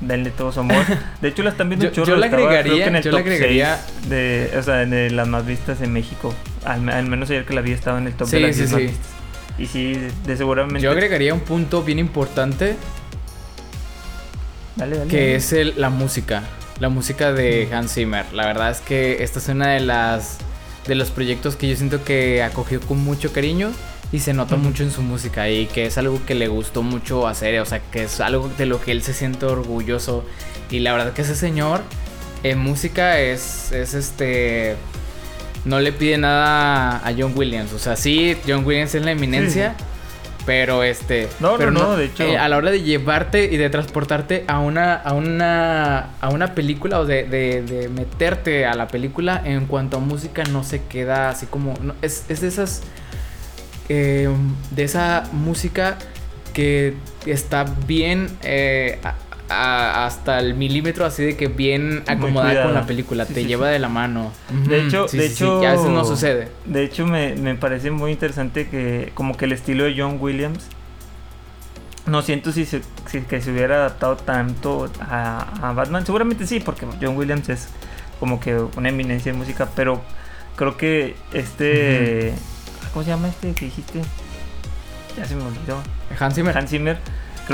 [0.00, 0.84] denle todo su amor.
[1.20, 3.78] De hecho, la están viendo yo, yo la agregaría, en el yo top agregaría...
[4.08, 6.34] de, o sea, de las más vistas en México.
[6.64, 8.90] Al, menos ayer que la vi estaba en el top de las sí, sí.
[9.58, 10.80] Y sí, de, seguramente.
[10.80, 12.76] Yo agregaría un punto bien importante.
[14.80, 16.42] Dale, dale, que es el, la música.
[16.80, 18.24] La música de Hans Zimmer.
[18.32, 20.38] La verdad es que esta es una de las
[20.86, 23.70] de los proyectos que yo siento que acogió con mucho cariño
[24.12, 27.28] y se nota mucho en su música y que es algo que le gustó mucho
[27.28, 30.24] hacer, o sea, que es algo de lo que él se siente orgulloso
[30.70, 31.82] y la verdad que ese señor
[32.42, 34.76] en música es es este
[35.64, 39.76] no le pide nada a John Williams, o sea, sí John Williams es la eminencia.
[40.46, 41.28] Pero este.
[41.38, 42.24] No, pero no, de hecho.
[42.24, 44.94] Eh, a la hora de llevarte y de transportarte a una.
[44.94, 46.14] a una.
[46.20, 49.42] a una película o de, de, meterte a la película.
[49.44, 51.74] En cuanto a música, no se queda así como.
[52.02, 52.82] es, es de esas
[53.90, 55.98] Em, de esa música
[56.54, 56.94] que
[57.26, 59.00] está bien eh,
[59.50, 63.88] hasta el milímetro, así de que bien acomodada con la película, te lleva de la
[63.88, 64.32] mano.
[64.66, 66.48] De hecho, de hecho, a veces no sucede.
[66.64, 70.66] De hecho, me, parece muy interesante que, como que el estilo de John Williams.
[72.06, 72.80] No siento si, se,
[73.28, 76.06] que se hubiera adaptado tanto a, Batman.
[76.06, 77.68] Seguramente sí, porque John Williams es
[78.18, 80.00] como que una eminencia en música, pero
[80.56, 82.32] creo que este.
[82.92, 84.00] ¿Cómo se llama este que dijiste?
[85.16, 85.80] Ya se me olvidó.
[86.18, 86.56] Hans Zimmer.
[86.56, 86.98] Hans Zimmer.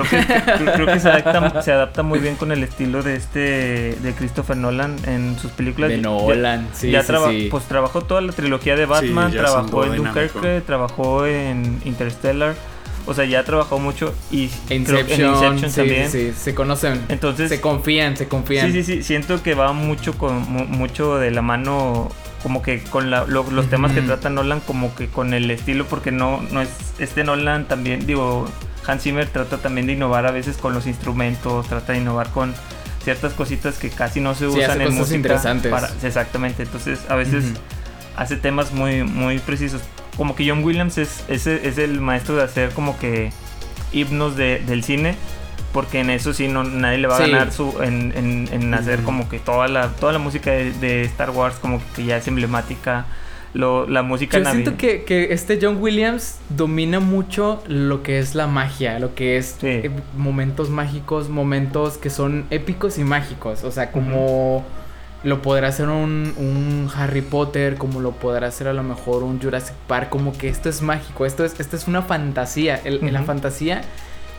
[0.03, 3.39] Creo que, creo que se, adapta, se adapta muy bien con el estilo de este
[3.41, 5.91] de Christopher Nolan en sus películas.
[5.91, 7.03] De Nolan, sí, ya
[7.51, 12.55] Pues trabajó toda la trilogía de Batman, trabajó en Dunkerque, trabajó en Interstellar.
[13.09, 16.11] O sea, ya trabajó mucho y Inception, en Inception también.
[16.11, 17.01] Sí, se conocen.
[17.09, 18.73] Entonces, se confían, se confían.
[18.73, 19.03] Sí, sí, sí.
[19.05, 22.11] Siento que va mucho con mucho de la mano
[22.43, 26.43] como que con los temas que trata Nolan como que con el estilo porque no
[26.53, 28.49] no es este Nolan también digo
[28.87, 32.55] Hans Zimmer trata también de innovar a veces con los instrumentos trata de innovar con
[33.03, 35.73] ciertas cositas que casi no se usan en música interesantes.
[36.03, 37.45] exactamente entonces a veces
[38.17, 39.83] hace temas muy muy precisos.
[40.17, 43.31] Como que John Williams es, es, es el maestro de hacer como que
[43.93, 45.15] himnos de, del cine
[45.73, 49.29] porque en eso sí no nadie le va a ganar su en, en, hacer como
[49.29, 53.05] que toda la toda la música de, Star Wars como que ya es emblemática
[53.57, 58.35] lo, la música yo siento que, que, este John Williams domina mucho lo que es
[58.35, 63.65] la magia lo que es eh, momentos mágicos momentos que son épicos y mágicos.
[63.65, 64.65] O sea como
[65.25, 69.41] lo podrá hacer un, un, Harry Potter, como lo podrá hacer a lo mejor un
[69.41, 72.81] Jurassic Park, como que esto es mágico, esto es, esto es una fantasía.
[72.85, 73.83] El, La fantasía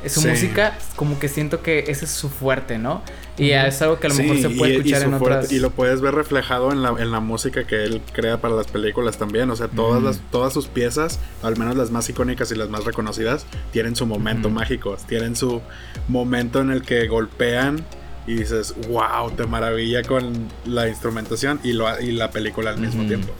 [0.06, 3.02] su música, como que siento que ese es su fuerte, ¿no?
[3.38, 5.52] Y es algo que a lo mejor se puede escuchar en otras.
[5.52, 8.68] y lo puedes ver reflejado en la, en la música que él crea para las
[8.68, 9.50] películas también.
[9.52, 12.86] O sea, todas, las, todas sus piezas, al menos las más icónicas y las más
[12.86, 14.98] reconocidas, tienen su momento mágico.
[15.08, 15.62] Tienen su
[16.08, 17.86] momento en el que golpean
[18.26, 23.06] y dices, wow, te maravilla con la instrumentación y, lo, y la película al mismo
[23.06, 23.34] tiempo.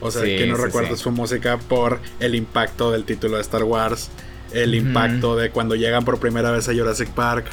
[0.00, 4.10] O sea, que no recuerdas su música por el impacto del título de Star Wars
[4.52, 7.46] el impacto de cuando llegan por primera vez a Jurassic Park,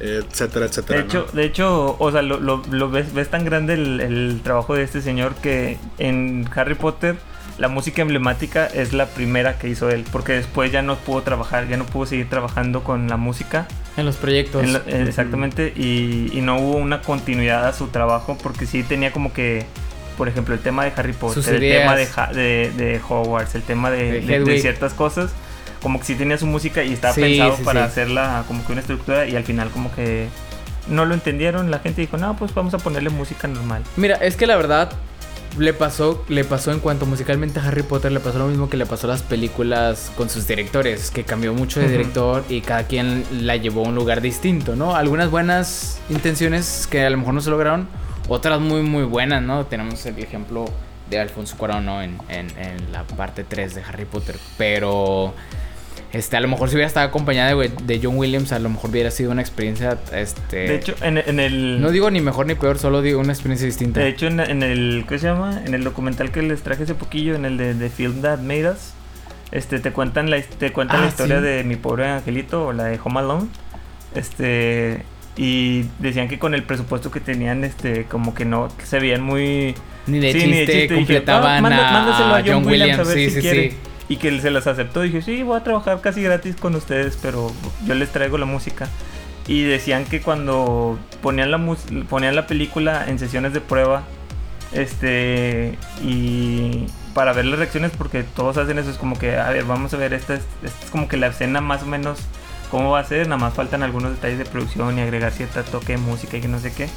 [0.00, 1.00] etcétera, etcétera.
[1.00, 5.00] De hecho, de hecho o sea, lo, ves, ves, tan grande el, trabajo de este
[5.00, 7.16] señor que en Harry Potter
[7.58, 11.68] la música emblemática es la primera que hizo él, porque después ya no pudo trabajar,
[11.68, 13.68] ya no pudo seguir trabajando con la música.
[13.96, 14.64] En los proyectos.
[14.86, 19.66] exactamente, y, no hubo una continuidad a su trabajo, porque sí tenía como que
[20.16, 24.58] por ejemplo, el tema de Harry Potter, el tema de, de, Hogwarts, el tema de,
[24.60, 25.32] ciertas cosas
[25.82, 29.26] como que sí tenía su música y estaba pensado para hacerla como que una estructura
[29.26, 30.28] y al final como que
[30.88, 33.82] no lo entendieron, la gente dijo, no, pues vamos a ponerle música normal.
[33.96, 34.92] Mira, es que la verdad
[35.58, 38.76] le pasó, le pasó en cuanto musicalmente a Harry Potter, le pasó lo mismo que
[38.76, 42.84] le pasó a las películas con sus directores, que cambió mucho de director y cada
[42.84, 44.96] quien la llevó a un lugar distinto, ¿no?
[44.96, 47.88] Algunas buenas intenciones que a lo mejor no se lograron,
[48.28, 49.66] otras muy, muy buenas, ¿no?
[49.66, 50.64] Tenemos el ejemplo
[51.10, 52.02] de Alfonso Cuarón, ¿no?
[52.02, 55.34] En, en, en la parte 3 de Harry Potter, pero
[56.12, 58.90] este, a lo mejor si hubiera estado acompañada de, de, John Williams, a lo mejor
[58.90, 60.56] hubiera sido una experiencia, este...
[60.56, 61.80] De hecho, en, el...
[61.80, 64.00] No digo ni mejor ni peor, solo digo una experiencia distinta.
[64.00, 65.06] De hecho, en, el...
[65.08, 65.62] ¿Qué se llama?
[65.64, 68.70] En el documental que les traje hace poquillo, en el de The Film That Made
[68.70, 68.92] Us,
[69.52, 72.84] este, te cuentan la, te cuentan la ah, historia de mi pobre angelito, o la
[72.84, 73.48] de Home Alone.
[74.14, 75.04] Este...
[75.34, 79.74] Y decían que con el presupuesto que tenían, este, como que no, se veían muy...
[80.06, 83.91] Ni de chiste, completaban ah, a, John, Williams, a ver sí, si quiere.
[84.12, 85.00] Y que se las aceptó.
[85.00, 87.50] Dije, sí, voy a trabajar casi gratis con ustedes, pero
[87.86, 88.86] yo les traigo la música.
[89.46, 91.58] Y decían que cuando ponían la,
[92.10, 94.02] ponían la película en sesiones de prueba,
[94.72, 99.64] Este, y para ver las reacciones, porque todos hacen eso, es como que, a ver,
[99.64, 102.18] vamos a ver, esta es, esta es como que la escena más o menos
[102.70, 105.92] cómo va a ser, nada más faltan algunos detalles de producción y agregar cierta toque
[105.92, 106.88] de música y que no sé qué.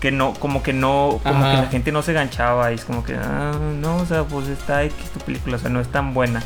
[0.00, 3.02] Que no, como que no, como que la gente no se ganchaba y es como
[3.02, 6.14] que, ah, no, o sea, pues está X tu película, o sea, no es tan
[6.14, 6.42] buena.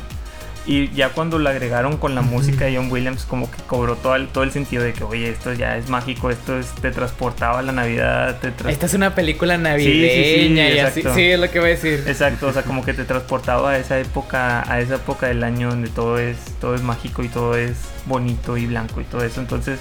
[0.65, 4.15] Y ya cuando lo agregaron con la música de John Williams, como que cobró todo
[4.15, 7.59] el, todo el sentido de que, oye, esto ya es mágico, esto es, te transportaba
[7.59, 8.37] a la Navidad.
[8.69, 11.03] Esta es una película navideña sí, y así.
[11.15, 12.05] Sí, es lo que voy a decir.
[12.07, 15.71] Exacto, o sea, como que te transportaba a esa época, a esa época del año
[15.71, 19.41] donde todo es, todo es mágico y todo es bonito y blanco y todo eso.
[19.41, 19.81] Entonces,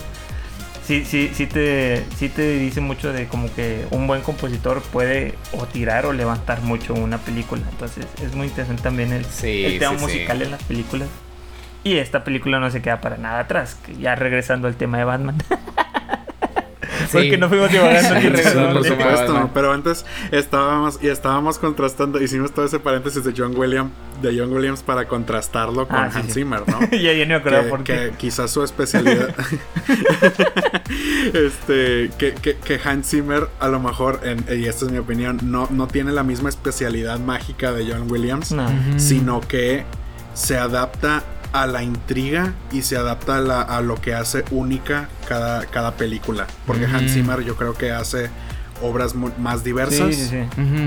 [0.86, 5.36] sí, sí, sí te, sí te dice mucho de como que un buen compositor puede
[5.54, 7.64] o tirar o levantar mucho una película.
[7.70, 9.26] Entonces es muy interesante también el,
[9.80, 11.10] tema musical en las películas.
[11.84, 13.78] Y esta película no se queda para nada atrás.
[14.00, 15.38] Ya regresando al tema de Batman.
[17.12, 22.80] Porque no fuimos divagando Por supuesto, pero antes estábamos y estábamos contrastando, hicimos todo ese
[22.80, 26.80] paréntesis de John Williams, de John Williams para contrastarlo con ah, Hans Zimmer, ¿no?
[26.92, 28.14] ya, ya no acuerdo por qué.
[28.18, 29.34] quizás su especialidad
[31.34, 35.88] este que, que, Hans Zimmer a lo mejor y esta es mi opinión, no, no
[35.88, 38.56] tiene la misma especialidad mágica de John Williams,
[38.98, 39.86] sino que
[40.34, 45.92] se adapta a la intriga y se adapta a, lo que hace única cada, cada
[45.96, 46.48] película.
[46.66, 48.30] Porque Hans Zimmer yo creo que hace
[48.82, 50.34] obras más diversas,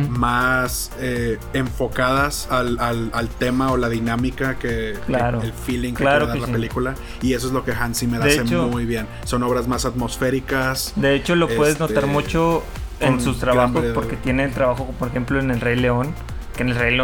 [0.08, 6.94] más eh, enfocadas al, tema o la dinámica que, el feeling que claro la película.
[7.22, 9.06] Y eso es lo que Hans Zimmer hace muy bien.
[9.24, 10.92] Son obras más atmosféricas.
[10.96, 12.62] De hecho, lo puedes notar este, mucho
[13.00, 16.14] en sus trabajos, porque tiene trabajo, por ejemplo, en El Rey León
[16.56, 16.98] que en el Rey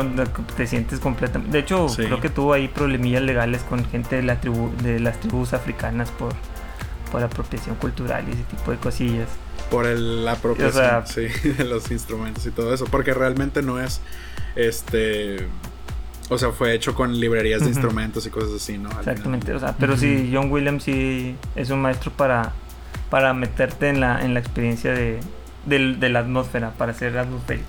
[0.57, 1.53] te sientes completamente.
[1.53, 5.19] De hecho, creo que tuvo ahí problemillas legales con gente de, la tribu, de las
[5.19, 6.33] tribus africanas por,
[7.11, 9.29] por apropiación cultural y ese tipo de cosillas.
[9.71, 11.27] Por el, la apropiación, sí,
[11.59, 12.87] de los instrumentos y todo eso.
[12.87, 14.01] Porque realmente no es.
[14.55, 15.49] Este.
[16.29, 18.89] O sea, fue hecho con librerías de instrumentos y cosas así, ¿no?
[18.91, 22.53] Exactamente, o sea, pero sí, John Williams sí es un maestro para,
[23.11, 25.19] para meterte en la, en la experiencia de,
[25.67, 27.67] de, la atmósfera, para hacer atmosférico.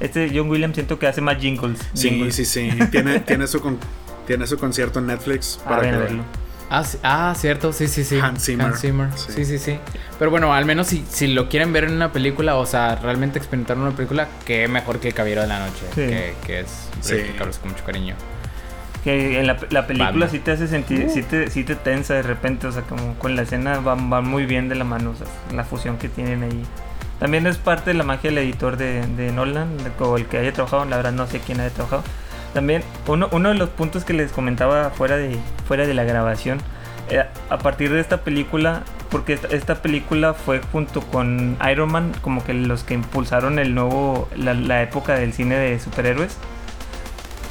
[0.00, 1.78] Este John Williams siento que hace más jingles.
[1.92, 2.70] Sí, sí, sí.
[2.90, 3.78] tiene, tiene, su
[4.26, 6.24] tiene su concierto en Netflix para verlo.
[6.72, 8.20] Ah, ah, cierto, sí, sí, sí.
[8.20, 8.72] Hans Zimmer.
[9.16, 9.44] Sí.
[9.44, 9.58] sí.
[9.58, 9.78] sí,
[10.20, 13.38] Pero bueno, al menos si, si lo quieren ver en una película, o sea, realmente
[13.38, 17.16] experimentar una película, que mejor que El Caballero de la Noche, que, que, es sí.
[17.60, 18.14] con mucho cariño.
[19.02, 21.10] Que en la, la película sí te hace sentir, uh.
[21.12, 24.20] sí, te, sí te tensa de repente, o sea, como con la escena va, va
[24.20, 26.62] muy bien de la mano, o sea, la fusión que tienen ahí.
[27.20, 30.52] También es parte de la magia del editor de, de Nolan, o el que haya
[30.52, 32.02] trabajado, la verdad no sé quién haya trabajado.
[32.54, 36.60] También uno, uno de los puntos que les comentaba fuera de, fuera de la grabación,
[37.10, 42.42] eh, a partir de esta película, porque esta, película fue junto con Iron Man como
[42.42, 46.38] que los que impulsaron el nuevo, la, época del cine de superhéroes.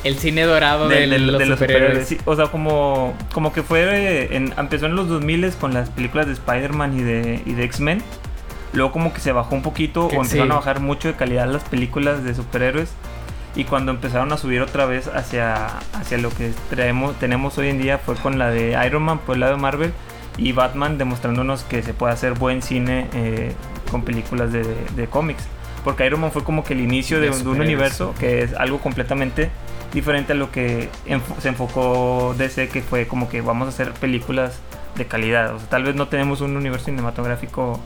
[0.04, 2.16] El cine dorado de, los, superhéroes.
[2.26, 6.34] o sea, como, como que fue, en, empezó en los 2000 con las películas de
[6.34, 8.02] Spider-Man y de, y de X-Men
[8.74, 11.64] Luego como que se bajó un poquito o empezaron a bajar mucho de calidad las
[11.64, 12.92] películas de superhéroes.
[13.56, 17.82] Y cuando empezaron a subir otra vez hacia, hacia lo que traemos, tenemos hoy en
[17.82, 19.94] día fue con la de Iron Man por el lado de Marvel
[20.38, 23.54] y Batman demostrándonos que se puede hacer buen cine eh,
[23.92, 24.64] con películas de,
[24.96, 25.44] de, cómics.
[25.84, 29.50] Porque Iron Man fue como que el inicio de, un, universo que es algo completamente
[29.94, 30.90] diferente a lo que
[31.40, 34.60] se enfocó DC, que fue como que vamos a hacer películas
[34.96, 35.56] de calidad.
[35.56, 37.80] O sea, tal vez no tenemos un universo cinematográfico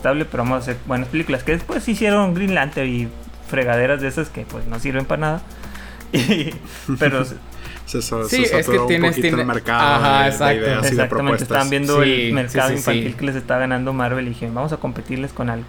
[0.00, 1.44] estable, pero vamos a hacer buenas películas.
[1.44, 3.08] Que después hicieron Green Lantern y
[3.48, 5.42] fregaderas de esas que pues no sirven para nada.
[6.98, 7.24] pero
[7.86, 9.40] sí, es que tienes tiene...
[9.40, 10.86] el mercado Ajá, exacto.
[10.86, 14.78] Exactamente, están viendo el mercado infantil que les está ganando Marvel y dije, vamos a
[14.78, 15.66] competirles con algo.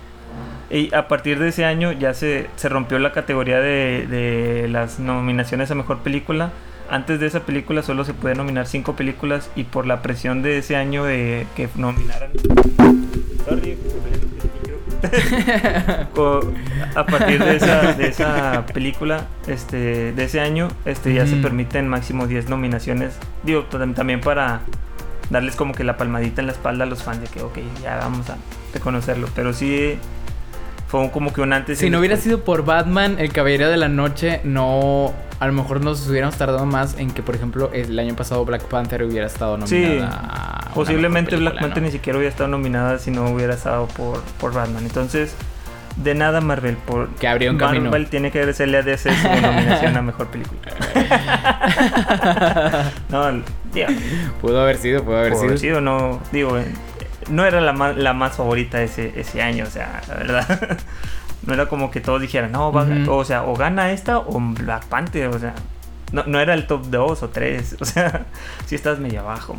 [0.70, 5.00] Y a partir de ese año ya se, se rompió la categoría de, de, las
[5.00, 6.52] nominaciones a mejor película.
[6.92, 10.58] Antes de esa película solo se puede nominar cinco películas y por la presión de
[10.58, 12.32] ese año de que nominaran
[16.96, 22.50] a partir de esa, película, este, de ese año, este, ya se permiten máximo 10
[22.50, 23.14] nominaciones.
[23.44, 24.60] Digo, también para
[25.30, 27.96] darles como que la palmadita en la espalda a los fans de que, ok, ya
[27.98, 28.36] vamos a
[28.74, 29.30] reconocerlo.
[29.34, 29.98] Pero sí,
[30.92, 31.80] fue como que un antes.
[31.80, 35.14] Si no hubiera sido por Batman, El Caballero de la Noche, no.
[35.40, 38.64] A lo mejor nos hubiéramos tardado más en que, por ejemplo, el año pasado Black
[38.66, 40.60] Panther hubiera estado nominada.
[40.66, 44.54] Sí, posiblemente Black Panther ni siquiera hubiera estado nominada si no hubiera estado por, por
[44.54, 44.84] Batman.
[44.84, 45.34] Entonces,
[45.96, 46.76] de nada Marvel.
[46.76, 48.10] Por que abrió un Marvel camino.
[48.10, 50.60] tiene que agradecerle a DC su nominación a mejor película.
[53.10, 53.42] no,
[54.42, 55.58] Pudo haber sido, pudo haber sido.
[55.58, 55.82] sido.
[55.82, 56.60] No, digo,
[57.32, 60.80] no era la más, la más favorita ese, ese año, o sea, la verdad.
[61.44, 64.86] No era como que todos dijeran, no, va, o sea, o gana esta o Black
[64.86, 65.56] Panther, o sea,
[66.12, 68.26] no, no era el top 2 o 3, o sea,
[68.66, 69.56] si estás medio abajo.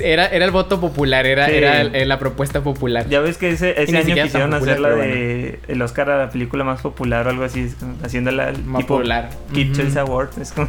[0.00, 3.08] Era, era el voto popular, era, era la propuesta popular.
[3.08, 6.62] Ya ves que ese, ese año quisieron hacer la de el Oscar a la película
[6.62, 9.30] más popular o algo así, haciéndola más tipo popular.
[9.52, 10.38] Kid Choice Awards.
[10.38, 10.68] Es como,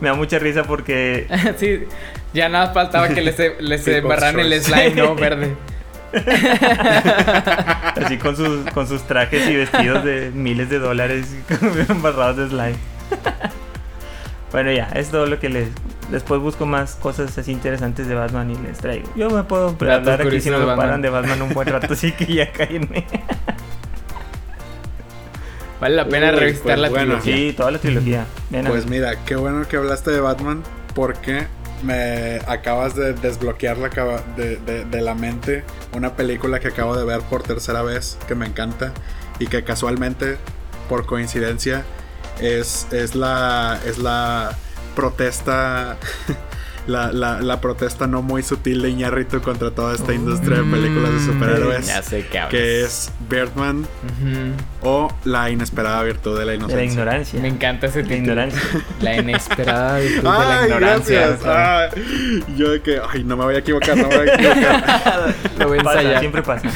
[0.00, 1.26] me da mucha risa porque.
[1.58, 1.84] sí,
[2.32, 5.14] ya nada faltaba que les, les embarran el slime, ¿no?
[5.14, 5.56] Verde.
[7.96, 11.34] Así con sus, con sus trajes y vestidos de miles de dólares
[11.88, 12.76] embarrados de slime.
[14.52, 15.68] bueno, ya, es todo lo que les.
[16.10, 19.08] Después busco más cosas así interesantes de Batman y les traigo.
[19.16, 22.12] Yo me puedo hablar aquí si no me paran de Batman un buen rato, así
[22.12, 23.06] que ya cállenme.
[25.84, 27.36] Vale la pena revisitar pues la trilogía.
[27.36, 28.24] Sí, toda la trilogía.
[28.66, 30.62] pues mira, qué bueno que hablaste de Batman
[30.94, 31.46] porque
[31.82, 33.90] me acabas de desbloquear la
[34.34, 38.46] de, de, la mente una película que acabo de ver por tercera vez que me
[38.46, 38.94] encanta
[39.38, 40.38] y que casualmente,
[40.88, 41.84] por coincidencia,
[42.40, 44.56] es, es, la, es la
[44.96, 45.98] protesta
[46.86, 51.12] la, la, la, protesta no muy sutil de Iñarritu contra toda esta industria de películas
[51.12, 51.86] de superhéroes.
[51.86, 53.86] Ya sé que, que es Birdman
[54.82, 56.76] o La inesperada virtud de la inocencia.
[56.76, 57.40] De la ignorancia.
[57.40, 58.16] Me encanta ese título.
[58.18, 58.60] ignorancia.
[59.00, 61.38] La inesperada virtud de la ignorancia.
[62.56, 65.34] yo de que, ay, no me voy a equivocar, no me voy a equivocar.
[65.58, 66.20] Lo voy a ensayar.
[66.20, 66.68] siempre pasa.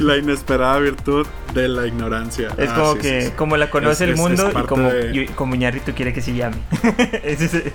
[0.00, 2.48] La inesperada virtud de la ignorancia.
[2.58, 4.90] Es ah, como que, como la conoce el mundo y como,
[5.34, 6.56] como Iñarritu quiere que se llame.
[7.22, 7.72] ese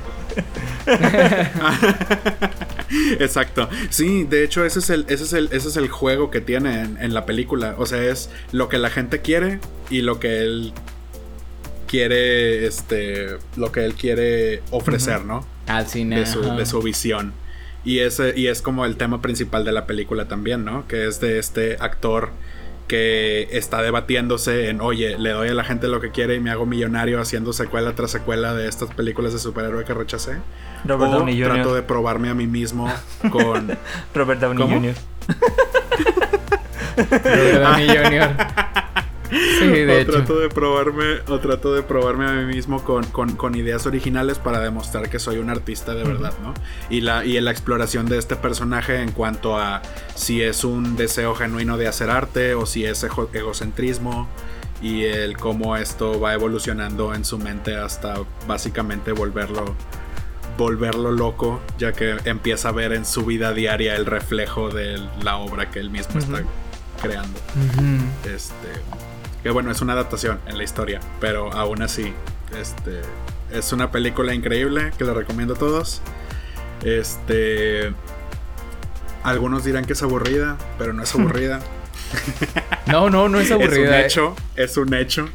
[3.19, 3.69] Exacto.
[3.89, 6.81] Sí, de hecho, ese es el, ese es el, ese es el juego que tiene
[6.81, 7.75] en, la película.
[7.77, 10.73] O sea, es lo que la gente quiere y lo que él
[11.87, 15.45] quiere, este, lo que él quiere ofrecer, ¿no?
[15.67, 16.19] Al cine.
[16.19, 17.33] De su, de su visión.
[17.83, 20.87] Y, ese, y es como el tema principal de la película también, ¿no?
[20.87, 22.31] Que es de este actor
[22.87, 26.49] que está debatiéndose en, oye, le doy a la gente lo que quiere y me
[26.49, 30.37] hago millonario haciendo secuela tras secuela de estas películas de superhéroe que rechacé.
[30.85, 32.91] Robert o Downey trato de probarme a mí mismo
[33.29, 33.77] con...
[34.15, 34.95] Robert Downey Jr.
[37.17, 39.06] Robert Downey Jr.
[39.29, 43.55] Sí, de o trato de probarme o trato de probarme a mí mismo con, con,
[43.55, 46.53] ideas originales para demostrar que soy un artista de verdad, ¿no?
[46.89, 49.81] Y la, y la exploración de este personaje en cuanto a
[50.15, 54.27] si es un deseo genuino de hacer arte o si es egocentrismo
[54.81, 58.15] y el cómo esto va evolucionando en su mente hasta
[58.47, 59.75] básicamente volverlo
[60.57, 65.37] volverlo loco, ya que empieza a ver en su vida diaria el reflejo de la
[65.37, 66.41] obra que él mismo está
[67.01, 67.39] creando.
[68.25, 68.67] Este
[69.47, 72.13] que bueno, es una adaptación en la historia, pero aún así,
[72.59, 72.99] este,
[73.49, 76.01] es una película increíble que la recomiendo a todos.
[76.83, 77.93] Este,
[79.23, 81.61] algunos dirán que es aburrida, pero no es aburrida.
[82.87, 83.71] no, no, no es aburrida.
[83.73, 84.05] es un eh.
[84.05, 85.29] hecho, es un hecho.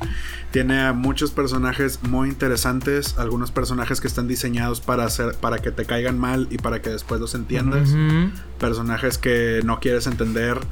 [0.51, 5.87] Tiene muchos personajes muy interesantes, algunos personajes que están diseñados para hacer para que te
[5.87, 7.88] caigan mal y para que después los entiendas.
[8.59, 10.59] Personajes que no quieres entender.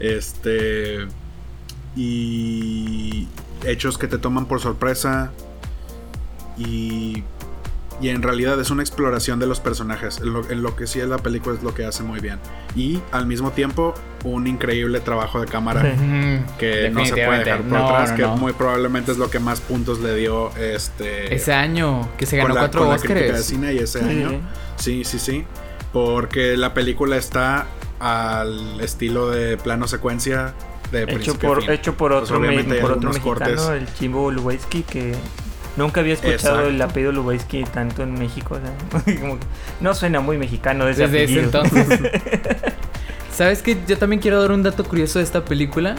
[0.00, 1.08] Este
[1.98, 3.26] y
[3.64, 5.32] hechos que te toman por sorpresa
[6.56, 7.24] y,
[8.00, 10.20] y en realidad es una exploración de los personajes.
[10.20, 12.38] En lo, que sí es la película es lo que hace muy bien.
[12.76, 15.82] Y al mismo tiempo un increíble trabajo de cámara
[16.56, 19.98] que no se puede dejar por atrás, que muy probablemente es lo que más puntos
[19.98, 23.20] le dio este ese año que se ganó cuatro Oscars.
[23.20, 24.40] de cine y ese año.
[24.76, 25.44] Sí, sí, sí.
[25.92, 27.66] Porque la película está
[27.98, 30.54] al estilo de plano secuencia
[30.92, 35.14] hecho por, hecho por pues otro, por otro mexicano, el Chimbo Lubeski, que
[35.76, 38.58] nunca había escuchado el apellido Lubeski tanto en México.
[39.80, 41.86] no suena muy mexicano Desde ese entonces.
[43.32, 45.96] ¿Sabes que Yo también quiero dar un dato curioso de esta película.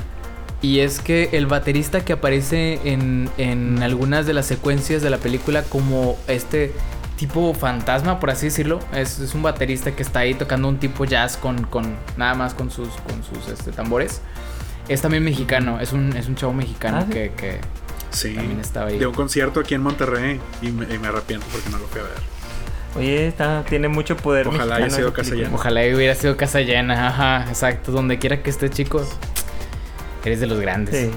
[0.62, 5.18] Y es que el baterista que aparece en, en algunas de las secuencias de la
[5.18, 6.74] película como este
[7.20, 8.80] tipo fantasma, por así decirlo.
[8.94, 12.54] Es, es, un baterista que está ahí tocando un tipo jazz con, con nada más
[12.54, 14.22] con sus, con sus este, tambores.
[14.90, 17.60] Es también mexicano, es un, es un chavo mexicano ah, que, que
[18.10, 18.34] sí.
[18.34, 18.98] también estaba ahí.
[18.98, 22.14] De un concierto aquí en Monterrey y me, arrepiento porque no lo fui a ver.
[22.98, 24.48] Oye, está, tiene mucho poder.
[24.48, 25.52] Ojalá haya sido casa llena.
[25.54, 27.92] Ojalá hubiera sido casa llena, ajá, exacto.
[27.92, 29.08] Donde quiera que estés, chicos,
[30.26, 30.96] eres de los grandes.
[30.96, 31.12] Sí.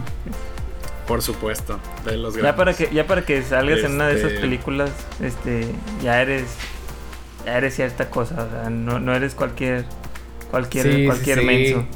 [1.06, 2.52] Por supuesto, de los grandes.
[2.52, 4.90] Ya para que, ya para que salgas en una de esas este películas,
[5.22, 5.66] este,
[6.02, 6.44] ya eres,
[7.46, 9.86] ya eres cierta cosa, o sea, no, no eres cualquier,
[10.50, 11.86] cualquier, cualquier menso.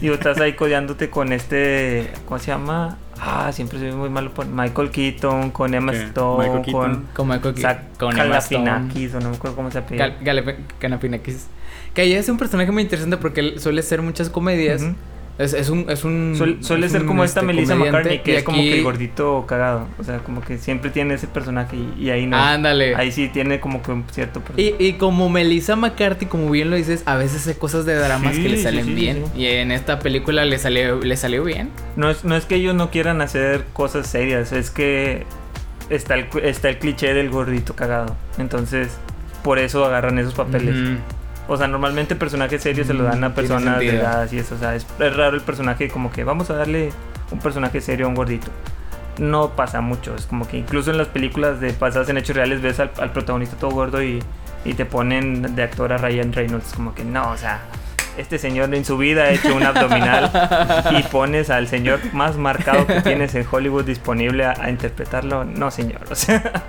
[0.00, 2.98] Y estás ahí codeándote con este, ¿cómo se llama?
[3.20, 7.82] Ah, siempre soy muy malo por Michael Keaton, con Emma Stone, con, con Michael Keaton,
[7.98, 8.70] con Emma Stone.
[8.70, 10.16] o no me acuerdo cómo se apellida.
[10.20, 10.34] Gal
[11.94, 14.82] Que ahí es un personaje muy interesante porque él suele hacer muchas comedias.
[15.42, 16.58] Es, un, es un.
[16.60, 19.88] suele ser como esta este, Melissa McCartney, que es como que el gordito cagado.
[19.98, 22.36] O sea, como que siempre tiene ese personaje y, ahí no.
[22.36, 22.94] Ándale.
[22.94, 26.76] Ahí sí tiene como que un cierto y, y, como Melissa McCarthy, como bien lo
[26.76, 29.24] dices, a veces hace cosas de dramas que le salen bien.
[29.36, 31.70] Y en esta película le salió, le salió bien.
[31.96, 35.26] No es, no es que ellos no quieran hacer cosas serias, es que
[35.90, 38.16] está el, está el cliché del gordito cagado.
[38.38, 38.96] Entonces,
[39.42, 40.98] por eso agarran esos papeles.
[41.48, 44.54] O sea, normalmente personajes serios se lo dan a mm, personas de edad y eso.
[44.54, 46.90] O sea, es, raro el personaje como que vamos a darle
[47.30, 48.50] un personaje serio a un gordito.
[49.18, 50.14] No pasa mucho.
[50.14, 53.56] Es como que incluso en las películas de pasadas en hechos reales ves al, protagonista
[53.56, 54.22] todo gordo y,
[54.64, 56.72] y, te ponen de actor a Ryan Reynolds.
[56.74, 57.60] Como que no, o sea,
[58.16, 60.30] este señor en su vida ha hecho un abdominal
[60.92, 65.44] y pones al señor más marcado que tienes en Hollywood disponible a, a interpretarlo.
[65.44, 66.00] No, señor.
[66.10, 66.62] O sea.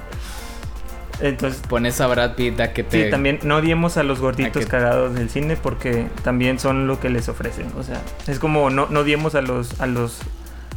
[1.21, 3.05] Entonces pones a Brad Pitt a que te.
[3.05, 7.09] Sí, también no odiemos a los gorditos cagados del cine porque también son lo que
[7.09, 7.67] les ofrecen.
[7.77, 10.19] O sea, es como no, no odiemos a los, a los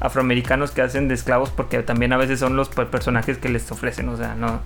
[0.01, 4.09] afroamericanos que hacen de esclavos porque también a veces son los personajes que les ofrecen.
[4.09, 4.61] O sea, no.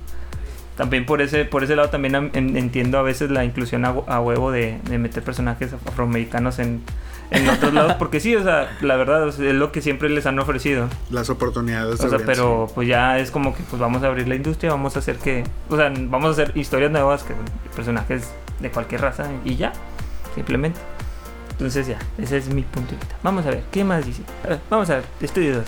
[0.76, 4.78] También por ese, por ese lado también entiendo a veces la inclusión a, huevo de
[4.88, 6.82] meter personajes afroamericanos en,
[7.30, 10.38] en otros lados, porque sí, o sea, la verdad es lo que siempre les han
[10.38, 10.88] ofrecido.
[11.10, 12.00] Las oportunidades.
[12.00, 14.96] O sea, pero pues ya es como que pues vamos a abrir la industria, vamos
[14.96, 17.34] a hacer que, o sea, vamos a hacer historias nuevas, que
[17.74, 19.72] personajes de cualquier raza y ya,
[20.34, 20.80] simplemente.
[21.52, 23.16] Entonces ya, ese es mi punto de vista.
[23.22, 24.22] Vamos a ver, ¿qué más dice?
[24.70, 25.64] vamos a ver, estudio 2.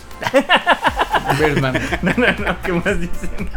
[1.38, 1.74] Birdman.
[2.02, 3.50] no, no, no, ¿qué más dicen?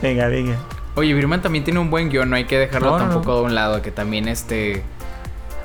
[0.00, 0.56] venga, venga.
[0.94, 3.80] Oye, Birman también tiene un buen guion, no hay que dejarlo tampoco de un lado,
[3.80, 4.82] que también este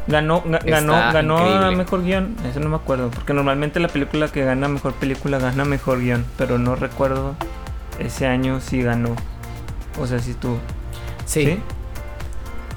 [0.08, 2.36] Ganó, ganó, ganó mejor guion.
[2.50, 3.10] Eso no me acuerdo.
[3.10, 6.26] Porque normalmente la película que gana mejor película gana mejor guion.
[6.38, 7.36] Pero no recuerdo
[8.00, 9.16] ese año si ganó.
[10.00, 10.58] O sea, si tú.
[11.26, 11.60] Sí.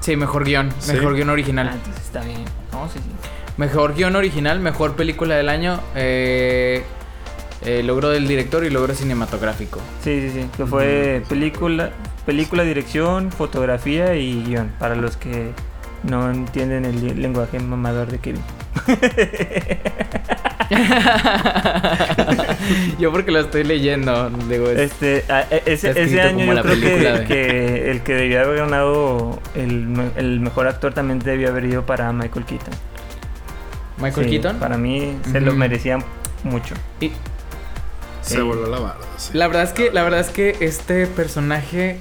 [0.01, 0.69] Sí, mejor guion.
[0.87, 1.69] Mejor guion original.
[1.69, 2.43] Ah, entonces está bien.
[2.73, 3.11] No, sí, sí.
[3.57, 5.79] Mejor guion original, mejor película del año.
[5.95, 6.83] Eh,
[7.63, 9.79] eh, logro del director y logro cinematográfico.
[10.03, 10.49] Sí, sí, sí.
[10.57, 11.91] Que fue película,
[12.25, 14.71] película, dirección, fotografía y guion.
[14.79, 15.51] Para los que
[16.03, 18.41] no entienden el lenguaje mamador de Kevin.
[22.99, 28.13] yo porque lo estoy leyendo, digo, este, e, ese, año yo creo que, el que
[28.13, 32.73] debía haber ganado el, mejor actor también debió haber ido para Michael Keaton.
[33.97, 34.59] Michael Keaton.
[34.59, 36.03] Para mí se lo merecían
[36.43, 36.75] mucho.
[36.99, 37.11] Y,
[38.21, 38.99] se voló la barra.
[39.33, 41.99] La verdad es que, la verdad es que este personaje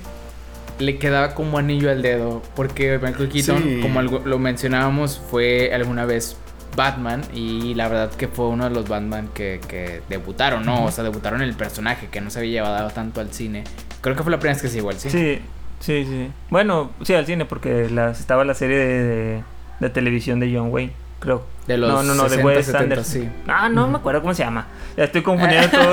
[0.80, 2.42] le quedaba como anillo al dedo.
[2.56, 6.36] Porque Michael Keaton, como lo mencionábamos, fue alguna vez
[6.76, 7.22] Batman.
[7.32, 10.84] Y la verdad que fue uno de los Batman que, debutaron, ¿no?
[10.84, 13.64] O sea, debutaron el personaje que no se había llevado tanto al cine.
[14.00, 15.12] Creo que fue la primera vez que se llevó al cine.
[15.12, 15.42] Sí,
[15.80, 16.30] sí, sí.
[16.48, 19.42] Bueno, sí, al cine, porque estaba la serie de,
[19.80, 21.44] de televisión de John Wayne creo.
[21.66, 23.28] De los no, no, no, 60, de Wes 70, Sí.
[23.46, 24.66] Ah, no me acuerdo cómo se llama.
[24.96, 25.92] Ya estoy confundiendo todo.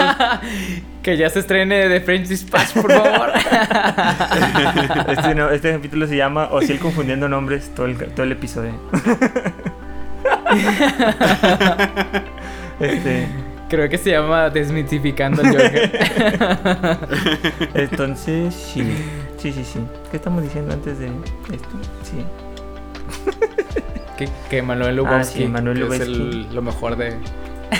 [1.03, 3.31] que ya se estrene de French Dispatch, por favor.
[5.09, 8.71] este, no, este capítulo se llama O si confundiendo nombres todo el, todo el episodio.
[12.79, 13.27] este.
[13.69, 15.91] Creo que se llama Desmitificando el Joker.
[17.73, 18.81] Entonces, sí.
[19.37, 19.81] Sí, sí, sí.
[20.09, 21.67] ¿Qué estamos diciendo antes de esto?
[22.01, 22.23] Sí
[24.49, 27.17] que, Manuel Lubowski, ah, Manuel es el, lo mejor de...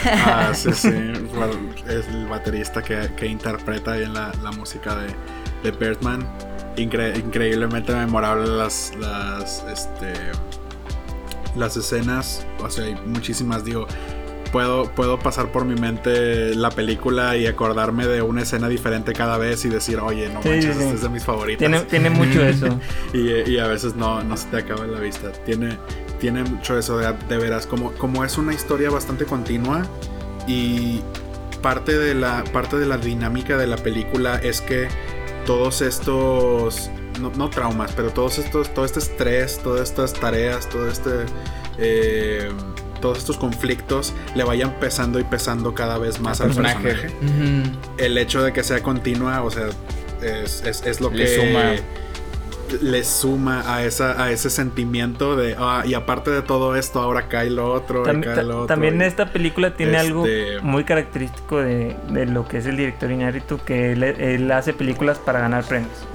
[0.06, 0.90] Ah, sí, sí.
[1.88, 5.08] es el baterista que, que interpreta bien la, la música de,
[5.64, 6.28] de Birdman.
[6.76, 10.14] increíblemente memorable las, las, este,
[11.56, 12.46] las escenas.
[12.60, 13.88] O sea, hay muchísimas, digo.
[14.52, 19.38] Puedo, puedo pasar por mi mente la película y acordarme de una escena diferente cada
[19.38, 21.60] vez y decir, oye, no manches, esta es de mis favoritas.
[21.60, 22.80] Tiene, tiene mucho eso.
[23.14, 25.34] y, y, a veces no, no se te acaba en la vista.
[25.46, 25.78] Tiene,
[26.20, 29.84] tiene mucho eso de, de veras, como, como es una historia bastante continua
[30.48, 31.02] y
[31.62, 34.88] parte de, la, parte de la dinámica de la película es que
[35.46, 36.90] todos estos,
[37.20, 41.12] no, traumas, pero todos estos, todo este estrés, todas estas tareas, todo este...
[41.80, 42.50] Eh,
[43.02, 47.12] todos estos conflictos le vayan pesando y pesando cada vez más al personaje.
[48.00, 49.68] El hecho de que sea continua, o sea,
[50.24, 51.76] es, es, lo que suma
[52.82, 57.28] le suma a, esa, a ese sentimiento de, ah, y aparte de todo esto, ahora
[57.28, 58.68] cae lo otro, cae lo otro.
[58.68, 61.96] También esta película tiene algo este muy característico de,
[62.28, 66.08] lo que es el director Iñárritu, que él, hace películas para ganar premios.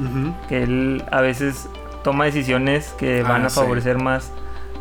[0.49, 1.69] Que él a veces
[2.03, 4.33] toma decisiones que van ah, a favorecer más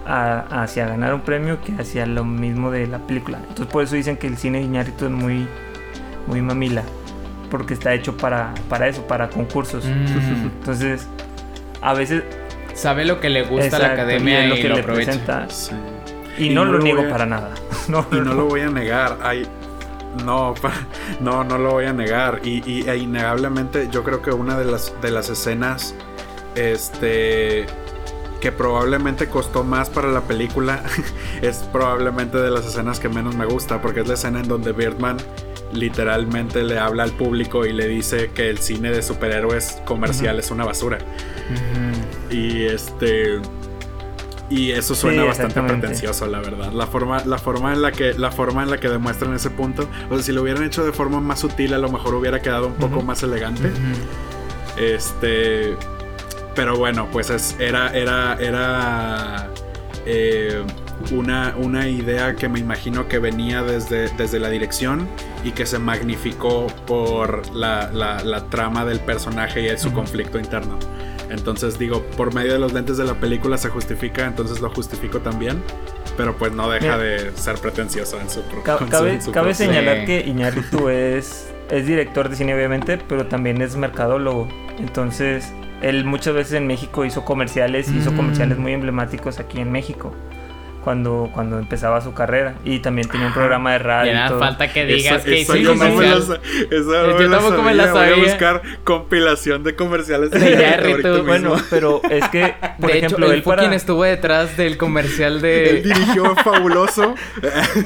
[0.05, 3.39] hacia ganar un premio que hacia lo mismo de la película.
[3.39, 5.47] Entonces por eso dicen que el cine de Iñárritu es muy,
[6.27, 6.83] muy mamila.
[7.49, 9.83] Porque está hecho para, para eso, para concursos.
[9.85, 10.49] Mm.
[10.59, 11.07] Entonces,
[11.81, 12.23] a veces
[12.73, 15.47] sabe lo que le gusta a la academia y lo que le presenta.
[16.37, 17.53] Y, no, lo, niego para nada.
[17.87, 19.17] No, y no lo voy a negar.
[19.21, 19.45] Hay,
[20.23, 20.53] no,
[21.19, 22.41] no, no lo voy a negar.
[22.43, 25.95] Y, y e innegablemente yo creo que una de las, de las escenas
[26.55, 27.65] este,
[28.39, 30.83] que probablemente costó más para la película
[31.41, 34.71] es probablemente de las escenas que menos me gusta, porque es la escena en donde
[34.71, 35.17] Birdman
[35.73, 40.51] literalmente le habla al público y le dice que el cine de superhéroes comercial es
[40.51, 40.97] una basura.
[42.29, 43.39] Y este
[44.51, 46.73] y eso suena bastante pretencioso, la verdad.
[46.73, 49.87] La forma, la forma en la que, la forma en la que demuestran ese punto.
[50.09, 52.67] O sea, si lo hubieran hecho de forma más sutil, a lo mejor hubiera quedado
[52.67, 53.71] un poco más elegante.
[54.77, 55.77] Este.
[56.53, 57.95] Pero bueno, pues era.
[57.95, 58.37] Era.
[58.41, 59.47] Era.
[60.05, 60.63] Eh,
[61.11, 65.07] una, una, idea que me imagino que venía desde, desde la dirección
[65.43, 70.77] y que se magnificó por la, la, trama del personaje y su conflicto interno.
[71.29, 75.19] Entonces digo, por medio de los lentes de la película se justifica, entonces lo justifico
[75.19, 75.63] también.
[76.17, 80.89] Pero pues no deja de ser pretencioso en su propio Cabe, cabe señalar que Iñárritu
[80.89, 84.49] es, es director de cine obviamente, pero también es mercadólogo.
[84.77, 88.15] Entonces, él muchas veces en México hizo comerciales, hizo mm.
[88.17, 90.13] comerciales muy emblemáticos aquí en México
[90.83, 92.55] cuando, cuando empezaba su carrera.
[92.65, 94.13] Y también tenía un programa de radio.
[94.13, 96.39] nada falta que digas que hizo comercial.
[96.69, 98.15] yo tampoco me la sabía.
[98.15, 103.57] Voy a buscar compilación de comerciales de Bueno, pero es que, por ejemplo, él, fue
[103.57, 105.69] quien estuvo detrás del comercial de...
[105.69, 107.15] Él dirigió Fabuloso.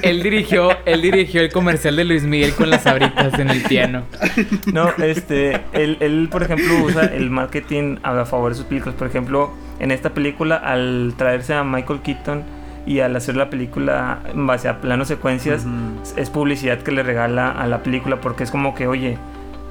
[0.02, 4.06] él dirigió, él dirigió el comercial de Luis Miguel con las abritas en el piano.
[4.72, 8.96] No, este, él, él, por ejemplo, usa el marketing a favor de sus películas.
[8.96, 12.44] Por ejemplo, en esta película, al traerse a Michael Keaton
[12.86, 15.66] y al hacer la película en base a planos secuencias
[16.16, 19.18] es publicidad que le regala a la película porque es como que oye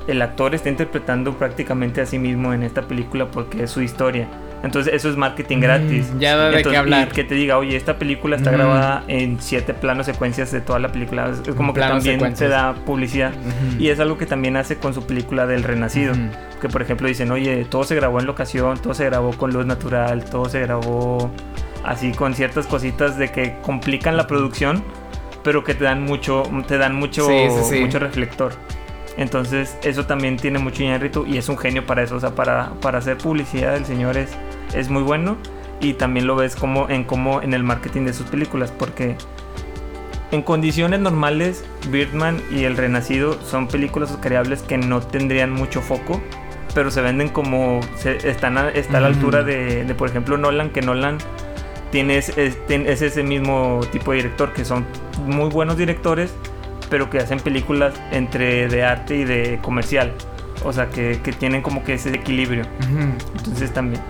[0.06, 4.28] el actor está interpretando prácticamente a sí mismo en esta película porque es su historia.
[4.62, 6.10] Entonces eso es marketing gratis.
[6.18, 7.08] ya da de qué hablar.
[7.08, 10.90] que te diga oye esta película está grabada en siete planos secuencias de toda la
[10.90, 11.30] película.
[11.30, 13.32] Es como que también se da publicidad.
[13.78, 16.14] Y es algo que también hace con su película del Renacido.
[16.60, 19.66] Que por ejemplo dicen oye todo se grabó en locación todo se grabó con luz
[19.66, 21.30] natural todo se grabó
[21.84, 24.82] así con ciertas cositas de que complican la producción,
[25.42, 28.52] pero que te dan mucho, te dan mucho, mucho reflector.
[29.16, 32.16] Entonces, eso también tiene mucho Iñárritu y es un genio para eso.
[32.16, 34.30] O sea, para, para hacer publicidad, el señor es,
[34.74, 35.36] es muy bueno.
[35.80, 39.16] Y también lo ves como en, como en el marketing de sus películas, porque
[40.30, 46.20] en condiciones normales, Birdman y El Renacido son películas oscariables que no tendrían mucho foco,
[46.74, 47.80] pero se venden como.
[48.04, 51.18] están está a la altura de, de, por ejemplo, Nolan, que Nolan
[51.94, 54.84] tienes, es, ese mismo tipo de director, que son
[55.26, 56.34] muy buenos directores,
[56.90, 60.12] pero que hacen películas entre de arte y de comercial.
[60.64, 62.64] O sea, que, tienen como que ese equilibrio.
[63.38, 64.02] Entonces también.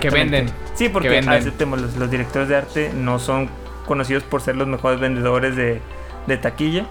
[0.00, 0.46] Que venden.
[0.74, 3.48] Sí, porque aceptemos, los, los, directores de arte no son
[3.84, 5.80] conocidos por ser los mejores vendedores de,
[6.28, 6.86] de taquilla.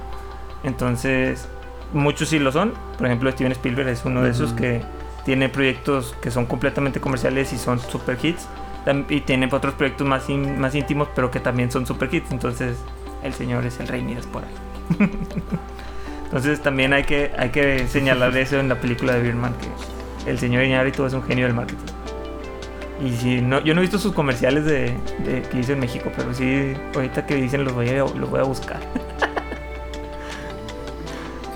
[0.65, 1.47] Entonces,
[1.93, 2.73] muchos sí lo son.
[2.97, 4.81] Por ejemplo, Steven Spielberg es uno de esos que
[5.23, 8.45] tiene proyectos que son completamente comerciales y son super hits
[9.09, 12.31] y tiene otros proyectos más, más íntimos, pero que también son super hits.
[12.31, 12.77] Entonces,
[13.23, 14.99] el señor es el rey Midas por ahí.
[16.25, 20.39] Entonces, también hay que, hay que señalar eso en la película de Birdman, que el
[20.39, 21.93] señor Iñárritu es un genio del marketing.
[23.03, 24.95] Y si no, yo no he visto sus comerciales de,
[25.51, 28.43] que hizo en México, pero sí, ahorita que dicen los voy a, los voy a
[28.43, 28.79] buscar.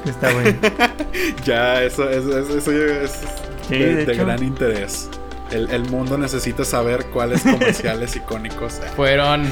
[0.05, 0.57] Está bueno.
[1.45, 3.21] ya, eso, eso, eso, es
[3.69, 5.09] de, gran interés.
[5.51, 9.49] El, mundo necesita saber cuáles comerciales icónicos fueron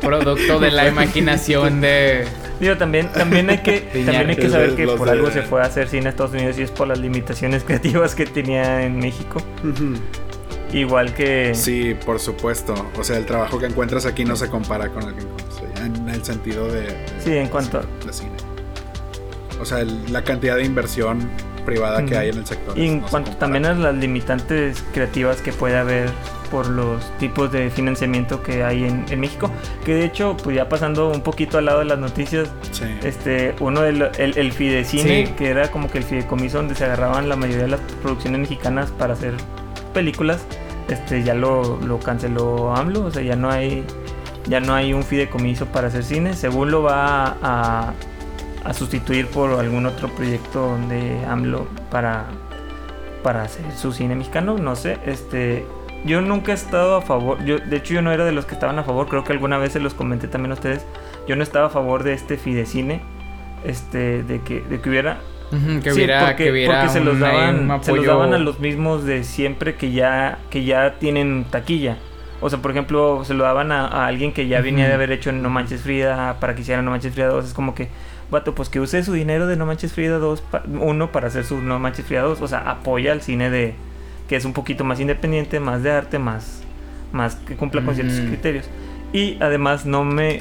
[0.00, 2.26] producto de la imaginación de.
[2.60, 5.64] Digo, también, también hay que, también hay que saber que por algo se fue a
[5.64, 9.42] hacer cine en Estados Unidos y es por las limitaciones creativas que tenía en México.
[10.72, 11.54] Igual que.
[11.54, 12.74] Sí, por supuesto.
[12.98, 15.86] O sea, el trabajo que encuentras aquí no se compara con el que encuentras allá
[15.86, 16.88] en el sentido de.
[17.24, 17.80] sí, en cuanto.
[18.04, 18.32] De cine.
[19.60, 21.28] O sea, la cantidad de inversión
[21.68, 22.78] privada que hay en el sector.
[22.78, 26.10] Y en cuanto también a las limitantes creativas que puede haber
[26.50, 29.50] por los tipos de financiamiento que hay en, México,
[29.84, 32.48] que de hecho, pues ya pasando un poquito al lado de las noticias,
[33.04, 37.28] este, uno del el, el Fidecine, que era como que el fideicomiso donde se agarraban
[37.28, 39.34] la mayoría de las producciones mexicanas para hacer
[39.92, 40.40] películas,
[40.88, 43.84] este, ya lo, lo canceló AMLO, o sea, ya no hay
[44.46, 47.94] ya no hay un fideicomiso para hacer cine, según lo va a, a
[48.72, 52.26] sustituir por algún otro proyecto de AMLO para,
[53.22, 55.66] para hacer su cine mexicano, no sé, este
[56.04, 58.54] yo nunca he estado a favor, yo de hecho yo no era de los que
[58.54, 60.84] estaban a favor, creo que alguna vez se los comenté también a ustedes,
[61.26, 63.00] yo no estaba a favor de este fidecine,
[63.64, 65.18] este de que de que hubiera
[65.82, 69.74] que, hubiera, porque, porque se los daban se los daban a los mismos de siempre
[69.76, 71.96] que ya que ya tienen taquilla.
[72.40, 75.32] O sea, por ejemplo, se lo daban a, alguien que ya venía de haber hecho
[75.32, 77.46] No Manches Frida para que hiciera No Manches Frida 2.
[77.46, 77.88] Es como que,
[78.30, 80.42] vato, pues que use su dinero de No Manches Frida 2,
[80.80, 82.40] uno para hacer su No Manches Frida 2.
[82.40, 83.74] O sea, apoya al cine de
[84.28, 86.62] que es un poquito más independiente, más de arte, más,
[87.12, 88.66] más que cumpla con ciertos criterios.
[89.12, 90.40] Y además no me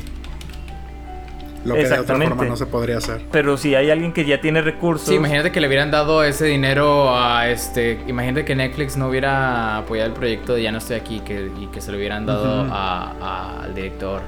[1.63, 3.25] lo que de otra forma no se podría hacer.
[3.31, 5.07] Pero si hay alguien que ya tiene recursos.
[5.07, 7.99] Sí, imagínate que le hubieran dado ese dinero a este.
[8.07, 11.67] Imagínate que Netflix no hubiera apoyado el proyecto de Ya no estoy aquí que, y
[11.67, 14.21] que se lo hubieran dado al director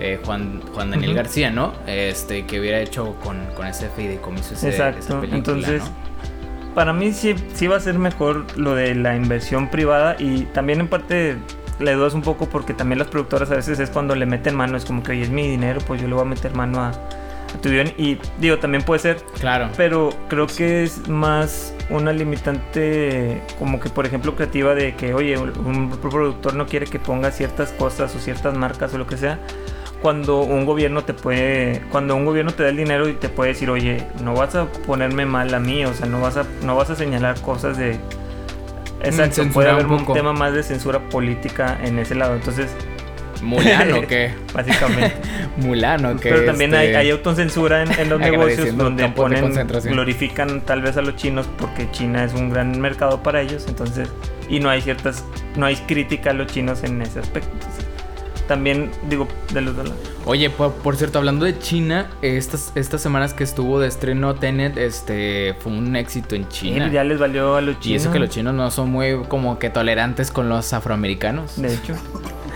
[0.00, 1.74] eh, Juan, Juan Daniel García, ¿no?
[1.86, 5.22] Este, que hubiera hecho con, con ese fideicomiso ese, Exacto.
[5.30, 5.82] Entonces.
[6.74, 10.80] Para mí sí, sí va a ser mejor lo de la inversión privada y también
[10.80, 11.36] en parte
[11.80, 14.76] le dudas un poco porque también las productoras a veces es cuando le meten mano,
[14.76, 16.92] es como que oye, es mi dinero, pues yo le voy a meter mano a,
[17.60, 17.92] tu guion.
[17.98, 19.16] Y digo, también puede ser.
[19.40, 19.68] Claro.
[19.76, 25.36] Pero creo que es más una limitante, como que por ejemplo, creativa de que, oye,
[25.36, 29.40] un productor no quiere que ponga ciertas cosas o ciertas marcas o lo que sea.
[30.02, 33.50] Cuando un gobierno te puede, cuando un gobierno te da el dinero y te puede
[33.50, 36.74] decir, oye, no vas a ponerme mal a mí, o sea, no vas a, no
[36.74, 37.98] vas a señalar cosas de,
[39.02, 42.34] Exacto, puede haber un, tema más de censura política en ese lado.
[42.34, 42.70] Entonces,
[43.42, 44.32] Mulano qué?
[44.52, 45.14] Básicamente.
[45.56, 49.52] Mulano que Pero también hay, este, hay, autocensura en, los negocios donde ponen,
[49.84, 54.08] glorifican tal vez a los chinos porque China es un gran mercado para ellos, entonces,
[54.48, 55.24] y no hay ciertas,
[55.56, 57.50] no hay crítica a los chinos en ese aspecto
[58.50, 59.92] también digo de los dos
[60.26, 65.54] Oye, por, cierto, hablando de China, estas, estas semanas que estuvo de estreno Tenet, este,
[65.60, 66.90] fue un éxito en China.
[66.90, 67.86] ya les valió a los chinos.
[67.86, 71.62] Y eso que los chinos no son muy como que tolerantes con los afroamericanos.
[71.62, 71.94] De hecho.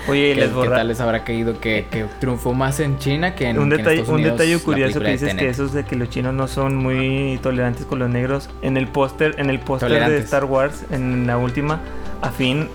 [0.09, 1.87] Oye, les ¿Qué tal les habrá caído que,
[2.19, 5.35] triunfó más en China que en, un detalle, Estados Unidos, Un detalle curioso que dices
[5.37, 8.51] que esos de que los chinos no son muy tolerantes con los negros.
[8.63, 11.79] En el póster, en el póster de Star Wars, en la última,
[12.21, 12.69] a fin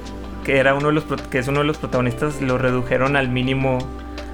[0.50, 3.78] que era uno de los que es uno de los protagonistas lo redujeron al mínimo.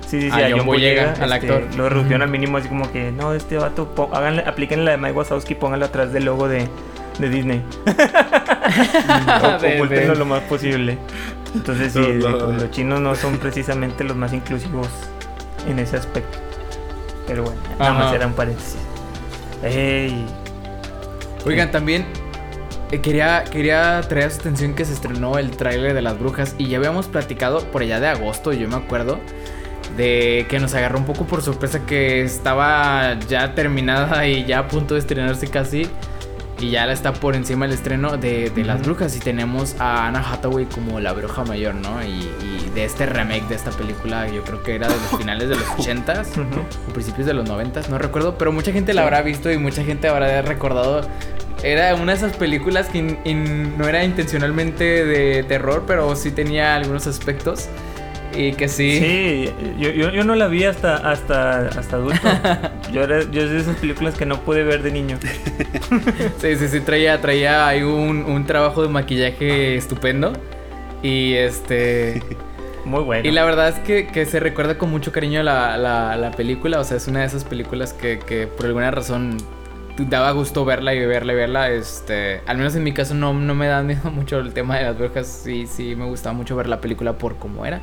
[0.08, 1.76] Sí sí sí a, John Boyega, al este, actor.
[1.76, 5.12] lo redujeron al mínimo así como que no este vato háganle aplíquenle la de Mike
[5.12, 6.70] Wazowski pónganlo atrás del logo de,
[7.20, 7.62] de Disney
[9.76, 10.98] ocultenlo lo más posible.
[11.54, 14.88] Entonces sí los chinos no son precisamente los más inclusivos
[15.68, 16.38] en ese aspecto.
[17.28, 18.78] Pero bueno nada más era un paréntesis.
[21.46, 22.06] Oigan, también
[23.02, 26.68] quería, quería traer a su atención que se estrenó el tráiler de las brujas y
[26.68, 29.20] ya habíamos platicado por allá de agosto, yo me acuerdo,
[29.98, 34.68] de que nos agarró un poco por sorpresa que estaba ya terminada y ya a
[34.68, 35.88] punto de estrenarse casi.
[36.60, 39.14] Y ya la está por encima el estreno de, Las Brujas.
[39.18, 42.02] Y tenemos a Anna Hathaway como la bruja mayor, ¿no?
[42.02, 42.30] Y,
[42.74, 45.66] de este remake de esta película, yo creo que era de los finales de los
[45.78, 46.28] 80s
[46.90, 48.38] o principios de los 90s, no recuerdo.
[48.38, 51.02] Pero mucha gente la habrá visto y mucha gente habrá recordado
[51.64, 57.08] era una de esas películas que no era intencionalmente de terror, pero sí tenía algunos
[57.08, 57.70] aspectos.
[58.38, 59.00] Y que sí.
[59.00, 62.28] Sí, yo, yo, no la vi hasta, hasta, hasta adulto.
[62.92, 65.18] yo, era, yo de esas películas que no pude ver de niño.
[66.40, 70.34] sí, sí, sí, traía, traía ahí un, un trabajo de maquillaje estupendo.
[71.02, 72.22] Y este.
[72.86, 73.28] Muy bueno.
[73.28, 76.80] Y la verdad es que, que se recuerda con mucho cariño la, la, la, película.
[76.80, 79.38] O sea, es una de esas películas que, que por alguna razón
[79.98, 81.70] daba gusto verla y verla y verla.
[81.72, 84.86] Este, al menos en mi caso no, no me da miedo mucho el tema de
[84.86, 85.42] las brujas.
[85.44, 87.82] Sí, sí, me gustaba mucho ver la película por cómo era.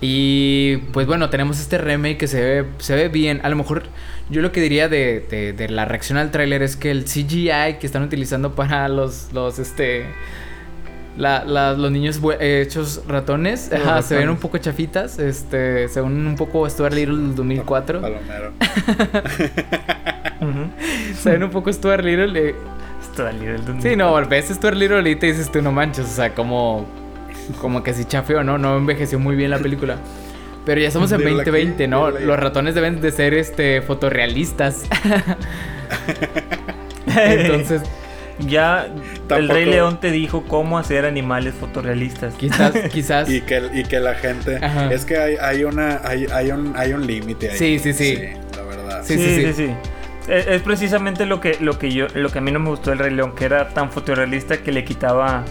[0.00, 3.40] Y pues bueno, tenemos este remake que se ve, se ve bien.
[3.42, 3.84] A lo mejor
[4.28, 7.86] yo lo que diría de, de, la reacción al tráiler es que el CGI que
[7.86, 10.06] están utilizando para los, los este
[11.16, 13.70] la, los niños hechos ratones
[14.02, 15.18] se ven un poco chafitas.
[15.18, 18.00] Este, se ven un poco Stuart Little del 2004.
[18.00, 18.52] Palomero.
[21.22, 22.50] Se ven un poco Stuart Little.
[22.50, 22.54] Eh.
[23.12, 23.80] Stuart Little.
[23.80, 26.06] Sí, no, ves Stuart Little y te dices tú no manches.
[26.06, 26.86] O sea, como,
[27.60, 28.58] como que si chafeo, ¿no?
[28.58, 29.98] No envejeció muy bien la película.
[30.64, 32.10] Pero ya estamos en 2020, ¿no?
[32.10, 34.84] Los ratones deben de ser este fotorrealistas.
[37.06, 37.82] Entonces,
[38.40, 38.88] ya
[39.28, 42.34] el Rey León te dijo cómo hacer animales fotorrealistas.
[42.34, 43.28] Quizás, quizás.
[43.30, 44.58] y, que, y que la gente.
[44.90, 47.58] Es que hay, hay, una, hay, hay un, hay un límite ahí.
[47.58, 48.18] Sí, sí, sí,
[48.56, 49.02] La verdad.
[49.04, 49.70] Sí, sí, sí.
[50.28, 52.98] Es, precisamente lo que, lo que yo, lo que a mí no me gustó del
[52.98, 55.44] Rey León, que era tan fotorrealista que le quitaba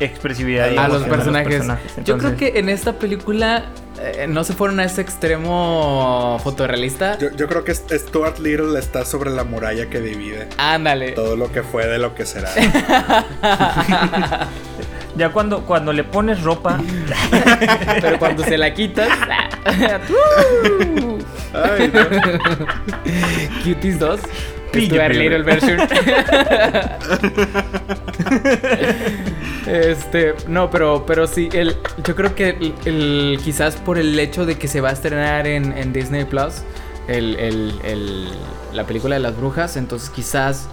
[0.00, 1.64] expresividad a, los personajes.
[2.04, 3.66] yo creo que en esta película
[4.00, 7.18] eh, no se fueron a ese extremo fotorrealista.
[7.18, 10.48] Yo, yo, creo que Stuart Little está sobre la muralla que divide.
[10.58, 11.12] Ándale.
[11.12, 12.50] Todo lo que fue de lo que será.
[15.16, 16.80] ya cuando, cuando le pones ropa.
[18.00, 19.08] Pero cuando se la quitas.
[21.54, 21.90] Ay,
[23.64, 24.20] Cuties 2.
[24.74, 25.78] Stuart Little version.
[29.64, 34.56] Este, no, pero, pero sí, el, yo creo que el, quizás por el hecho de
[34.56, 36.62] que se va a estrenar en, Disney Plus,
[37.06, 38.28] el,
[38.72, 40.68] la película de las brujas, entonces quizás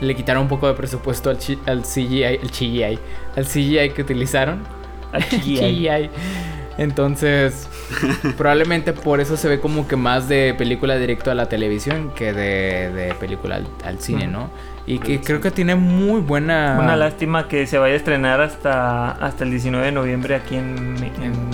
[0.00, 2.98] le quitaron un poco de presupuesto al, al CGI, el CGI,
[3.36, 4.64] al CGI que utilizaron.
[5.12, 6.10] Al CGI.
[6.78, 7.68] Entonces,
[8.36, 12.32] probablemente por eso se ve como que más de película directo a la televisión que
[12.32, 14.50] de, película al, cine, ¿no?
[14.86, 16.76] Y que creo que tiene muy buena...
[16.80, 20.96] Una lástima que se vaya a estrenar hasta, hasta el 19 de noviembre aquí en,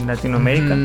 [0.06, 0.76] Latinoamérica.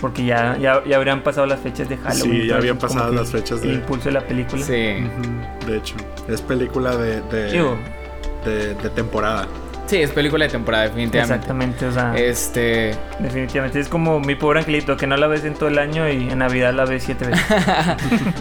[0.00, 2.42] porque ya, ya, ya, habrían pasado las fechas de Halloween.
[2.42, 3.74] Sí, ya habían pasado las fechas de...
[3.74, 4.62] impulso de la película.
[4.62, 4.72] Sí.
[4.72, 5.94] De hecho,
[6.28, 9.46] es película de, de, de temporada.
[9.92, 11.34] Sí, es película de temporada, definitivamente.
[11.34, 12.16] Exactamente, o sea.
[12.16, 12.96] Este.
[13.18, 13.78] Definitivamente.
[13.78, 16.38] Es como mi pobre angelito, que no la ves en todo el año y en
[16.38, 17.44] Navidad la ves siete veces.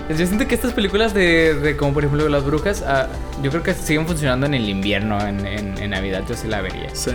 [0.17, 3.07] yo siento que estas películas de, como por ejemplo Las Brujas, ah,
[3.43, 6.87] yo creo que siguen funcionando en el invierno, en, en, Navidad, yo sí la vería.
[6.93, 7.11] Sí.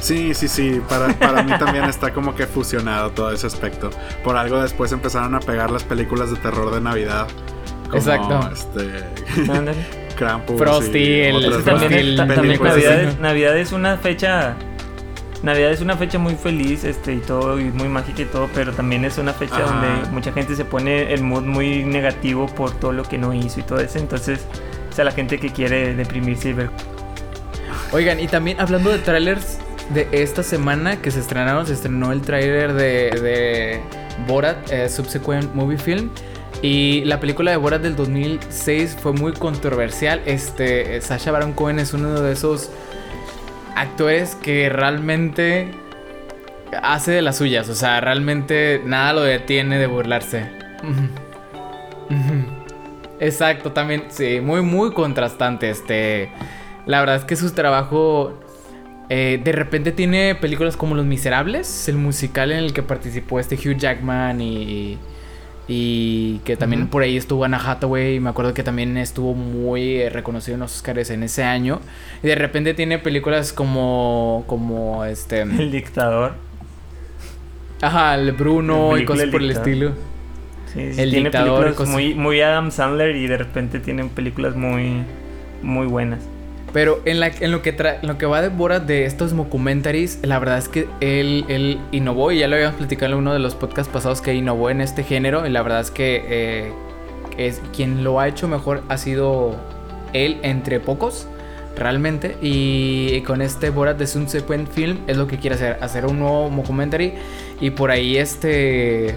[0.00, 0.80] Sí, sí, sí.
[0.88, 3.90] Para, para mí también está como que fusionado todo ese aspecto.
[4.22, 7.26] Por algo después empezaron a pegar las películas de terror de Navidad.
[7.92, 8.48] Exacto.
[8.52, 10.09] Este.
[10.58, 12.60] Frosty, el, también,
[13.20, 14.56] Navidad, es, una fecha
[15.42, 18.72] Navidad es una fecha muy feliz, este, y todo, y muy mágica y todo, pero
[18.72, 22.92] también es una fecha donde mucha gente se pone el mood muy negativo por todo
[22.92, 23.98] lo que no hizo y todo eso.
[23.98, 24.40] Entonces,
[24.90, 26.70] es a la gente que quiere deprimirse y ver.
[27.92, 29.58] Oigan, y también hablando de trailers
[29.94, 33.80] de esta semana que se estrenaron, se estrenó el trailer de, de
[34.26, 36.10] Borat, eh, Subsequent Movie Film.
[36.62, 40.20] Y la película de Borat del 2006 fue muy controversial.
[40.26, 42.70] Este, Sasha Baron Cohen es uno de esos
[43.74, 45.70] actores que realmente
[46.82, 47.68] hace de las suyas.
[47.70, 50.50] O sea, realmente nada lo detiene de burlarse.
[53.20, 55.70] Exacto, también, sí, muy, muy contrastante.
[55.70, 56.30] Este,
[56.84, 58.38] la verdad es que su trabajo
[59.08, 63.56] eh, de repente tiene películas como Los Miserables, el musical en el que participó este
[63.56, 64.98] Hugh Jackman y
[65.72, 68.18] y que también por ahí estuvo Anna Hathaway.
[68.18, 71.80] Me acuerdo que también estuvo muy eh, reconocido en los Oscars en ese año.
[72.24, 74.42] Y de repente tiene películas como.
[74.48, 75.42] como este.
[75.42, 76.34] El dictador.
[77.80, 79.92] Ajá, el Bruno y cosas por el estilo.
[80.66, 81.62] Sí, sí, el tiene dictador.
[81.62, 85.04] Películas muy, muy Adam Sandler y de repente tienen películas muy.
[85.62, 86.20] muy buenas.
[86.72, 90.88] Pero en, la, lo que va de Borat de estos documentaries, la verdad es que
[91.00, 94.34] él, él innovó, y ya lo habíamos platicado en uno de los podcasts pasados que
[94.34, 96.72] innovó en este género, y la verdad es que eh,
[97.38, 99.56] es, quien lo ha hecho mejor ha sido
[100.12, 101.26] él entre pocos,
[101.76, 102.36] realmente.
[102.40, 106.50] Y con este Borat de Subsequent Film es lo que quiere hacer, hacer un nuevo
[106.54, 107.14] documentary,
[107.60, 109.16] y por ahí este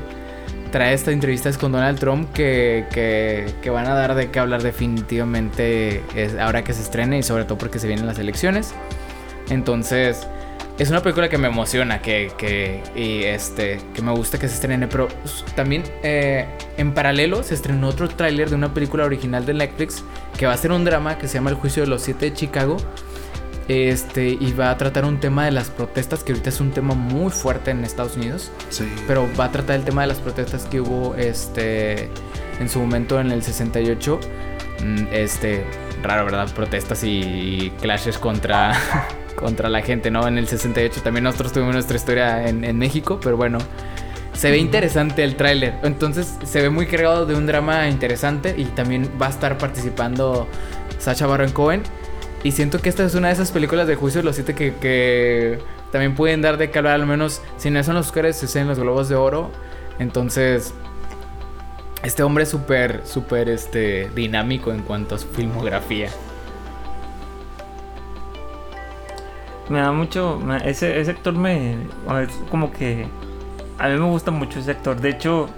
[0.73, 6.01] trae estas entrevistas con Donald Trump que, que, van a dar de qué hablar definitivamente
[6.41, 8.73] ahora que se estrene y sobre todo porque se vienen las elecciones.
[9.51, 10.27] Entonces,
[10.79, 14.55] es una película que me emociona, que, que, y este, que me gusta que se
[14.55, 15.09] estrene, pero
[15.55, 16.47] también eh,
[16.77, 20.03] en paralelo se estrenó otro tráiler de una película original de Netflix
[20.39, 22.33] que va a ser un drama que se llama El Juicio de los Siete de
[22.33, 22.77] Chicago
[23.67, 26.95] este, y va a tratar un tema de las protestas, que ahorita es un tema
[26.95, 28.51] muy fuerte en Estados Unidos.
[28.69, 28.91] Sí.
[29.07, 32.09] Pero va a tratar el tema de las protestas que hubo este,
[32.59, 34.19] en su momento en el 68.
[34.83, 35.65] Mm, este,
[36.01, 36.49] raro, ¿verdad?
[36.53, 38.73] Protestas y, clashes contra,
[39.35, 40.27] contra la gente, ¿no?
[40.27, 43.59] En el 68 también nosotros tuvimos nuestra historia en, en México, pero bueno.
[44.33, 45.75] Se ve interesante el tráiler.
[45.83, 50.47] Entonces se ve muy cargado de un drama interesante y también va a estar participando
[50.97, 51.83] Sacha Baron Cohen.
[52.43, 55.59] Y siento que esta es una de esas películas de juicio de los siete que,
[55.91, 58.79] también pueden dar de calor, al menos si no son los Oscars, se en los
[58.79, 59.51] Globos de Oro.
[59.99, 60.73] Entonces,
[62.03, 66.09] este hombre es súper, súper este, dinámico en cuanto a su filmografía.
[69.69, 70.39] Me da mucho.
[70.65, 71.77] ese, ese actor me.
[72.49, 73.07] Como que.
[73.79, 74.99] A mí me gusta mucho ese actor.
[74.99, 75.49] De hecho,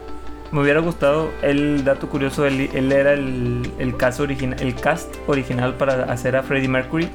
[0.51, 5.15] me hubiera gustado el dato curioso, él, él era el, el, caso original, el cast
[5.27, 7.09] original para hacer a Freddie Mercury,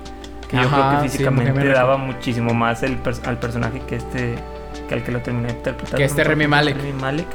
[0.49, 4.35] que yo creo que físicamente daba muchísimo más el, al personaje que este
[4.89, 5.97] que al que lo terminé interpretando.
[5.97, 6.76] Que este Remy Malek.
[6.76, 7.26] Remy Malek.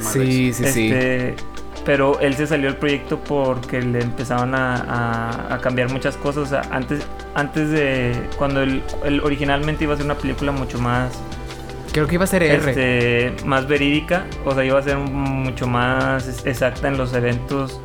[0.00, 0.86] Sí, sí, sí.
[0.86, 1.36] Este,
[1.84, 6.44] pero él se salió del proyecto porque le empezaban a, a, cambiar muchas cosas.
[6.44, 8.28] O sea, antes, antes de.
[8.38, 11.12] Cuando él, él, originalmente iba a ser una película mucho más
[11.94, 12.70] Creo que iba a ser R.
[12.70, 17.80] Este, más verídica, o sea, iba a ser mucho más exacta en los eventos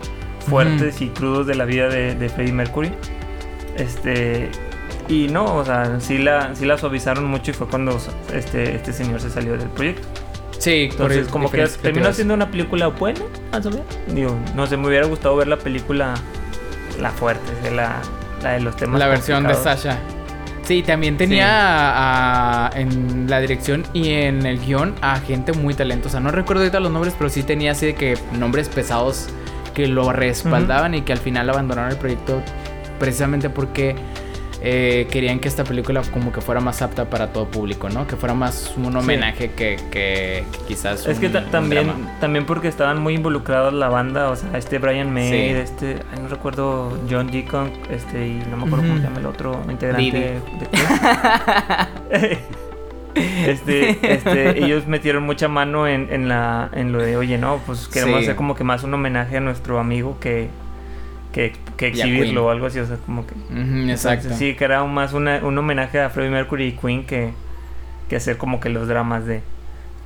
[0.47, 2.91] fuertes y crudos de la vida de, de, Freddie Mercury.
[3.77, 4.49] Este,
[5.07, 7.99] y no, o sea, sí la, sí la suavizaron mucho y fue cuando
[8.33, 10.07] este, este señor se salió del proyecto.
[10.57, 13.85] Sí, entonces como que terminó siendo una película buena, más o menos.
[14.07, 16.15] Digo, no sé, me hubiera gustado ver la película
[16.99, 18.01] La Fuerte, la,
[18.41, 18.97] la de los temas.
[18.97, 19.99] La versión de Sasha.
[20.69, 26.19] Sí, también tenía en la dirección y en el guion a gente muy talentosa.
[26.19, 29.29] No recuerdo ahorita los nombres, pero sí tenía así de que nombres pesados
[29.73, 32.43] que lo respaldaban y que al final abandonaron el proyecto
[32.99, 33.95] precisamente porque
[34.61, 38.07] eh, querían que esta película como que fuera más apta para todo público, ¿no?
[38.07, 41.05] Que fuera más un homenaje que, quizás...
[41.07, 45.51] Es que también, también porque estaban muy involucrados la banda, o sea, este Brian May,
[45.51, 49.61] este, no recuerdo, John Deacon, este, y no me acuerdo cómo se llama el otro
[49.69, 50.41] integrante
[52.11, 52.37] de...
[53.47, 57.87] este, este, ellos metieron mucha mano en, en, la, en lo de, oye, no, pues
[57.87, 60.49] queremos hacer como que más un homenaje a nuestro amigo que
[61.31, 61.53] que,
[61.87, 63.33] exhibirlo o algo así, o sea, como que...
[63.91, 64.29] exacto.
[64.33, 67.31] sí, que era más un homenaje a Freddie Mercury y Queen que,
[68.09, 69.41] que hacer como que los dramas de...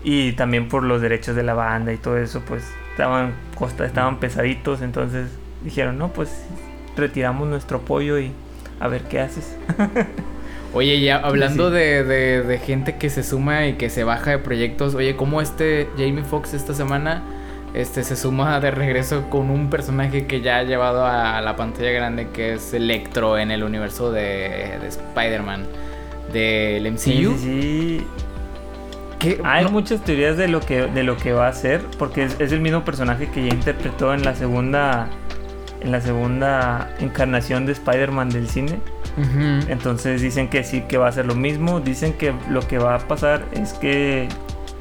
[0.03, 4.19] Y también por los derechos de la banda y todo eso, pues estaban, costa, estaban
[4.19, 5.29] pesaditos, entonces
[5.63, 6.45] dijeron, no, pues
[6.97, 8.31] retiramos nuestro apoyo y
[8.79, 9.55] a ver qué haces.
[10.73, 14.39] Oye, ya hablando de, de, de, gente que se suma y que se baja de
[14.39, 17.21] proyectos, oye, ¿cómo este Jamie Foxx esta semana
[17.73, 21.89] este se suma de regreso con un personaje que ya ha llevado a la pantalla
[21.91, 25.65] grande que es Electro en el universo de, Spider-Man
[26.31, 26.99] del MCU.
[26.99, 28.05] Sí,
[29.19, 32.39] sí, Hay muchas teorías de lo que de lo que va a ser porque es,
[32.39, 35.07] el mismo personaje que ya interpretó en la segunda
[35.81, 38.79] en la segunda encarnación de Spider-Man del cine.
[39.67, 42.95] Entonces dicen que sí que va a ser lo mismo, dicen que lo que va
[42.95, 44.27] a pasar es que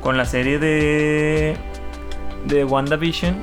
[0.01, 1.55] con la serie de
[2.47, 3.37] de WandaVision,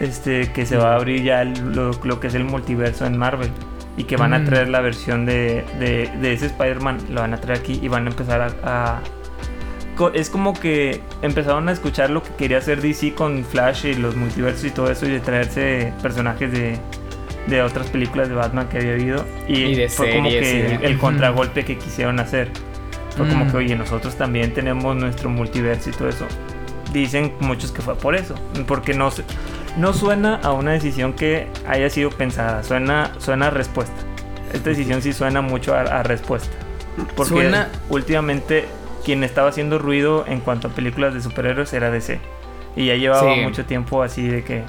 [0.00, 3.50] este, que se va a abrir ya lo, que es el multiverso en Marvel.
[3.96, 4.44] Y que van a mm.
[4.44, 8.10] traer la versión de, de, ese Spider-Man, lo van a traer aquí y van a
[8.10, 9.00] empezar a,
[10.14, 14.14] Es como que empezaron a escuchar lo que quería hacer DC con Flash y los
[14.14, 16.78] multiversos y todo eso y de traerse personajes de,
[17.48, 19.24] de otras películas de Batman que había habido.
[19.48, 22.52] Y, fue como que el, contragolpe que quisieron hacer.
[23.16, 23.50] Fue como mm.
[23.50, 26.28] que, oye, nosotros también tenemos nuestro multiverso y todo eso
[26.92, 28.34] dicen muchos que fue por eso,
[28.66, 29.10] porque no,
[29.76, 33.96] no suena a una decisión que haya sido pensada, suena, suena a respuesta.
[34.52, 36.56] Esta decisión sí suena mucho a, respuesta.
[37.14, 37.52] Porque
[37.90, 38.64] últimamente
[39.04, 42.18] quien estaba haciendo ruido en cuanto a películas de superhéroes era DC.
[42.76, 44.64] Y ya llevaba mucho tiempo así de que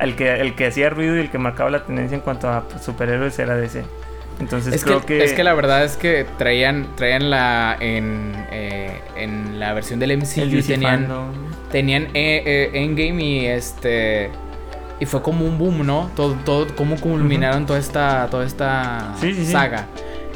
[0.00, 2.64] el, que el que hacía ruido y el que marcaba la tendencia en cuanto a
[2.80, 3.84] superhéroes era DC.
[4.40, 7.76] Entonces es creo que, Es que la verdad es que traían, traían la...
[7.80, 11.08] En, eh, en la versión del MCU tenían...
[11.74, 14.30] Tenían eh, eh, Endgame y este...
[15.00, 16.08] Y fue como un boom, ¿no?
[16.14, 19.12] Todo, todo, cómo culminaron toda esta, toda esta
[19.50, 19.88] saga.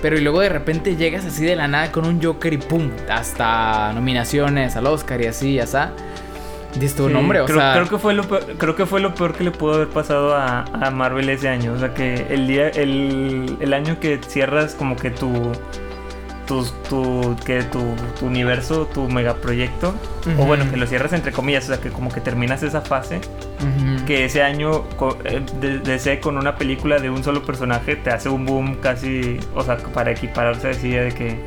[0.03, 2.91] Pero y luego de repente llegas así de la nada con un Joker y pum,
[3.09, 5.93] hasta nominaciones al Oscar y así, ya está.
[6.75, 7.73] Dice tu nombre, o creo, sea.
[7.73, 10.35] Creo que, fue lo peor, creo que fue lo peor que le pudo haber pasado
[10.35, 11.73] a, Marvel ese año.
[11.73, 15.53] O sea, que el día, el, el año que cierras como que tu.
[16.49, 19.95] Tu, tu, que tu, tu universo, tu megaproyecto,
[20.39, 23.21] o bueno, que lo cierras entre comillas, o sea, que como que terminas esa fase,
[24.07, 24.85] que ese año
[25.25, 29.63] eh, de, con una película de un solo personaje te hace un boom casi, o
[29.63, 31.39] sea, para equipararse así de que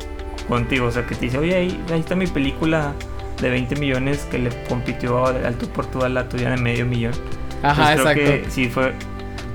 [0.48, 2.94] contigo, o sea, que te dice, oye, ahí, ahí está mi película
[3.42, 7.14] de 20 millones que le compitió al tu Portugal la tuya de medio millón.
[7.64, 8.94] Ajá, creo Que sí, fue,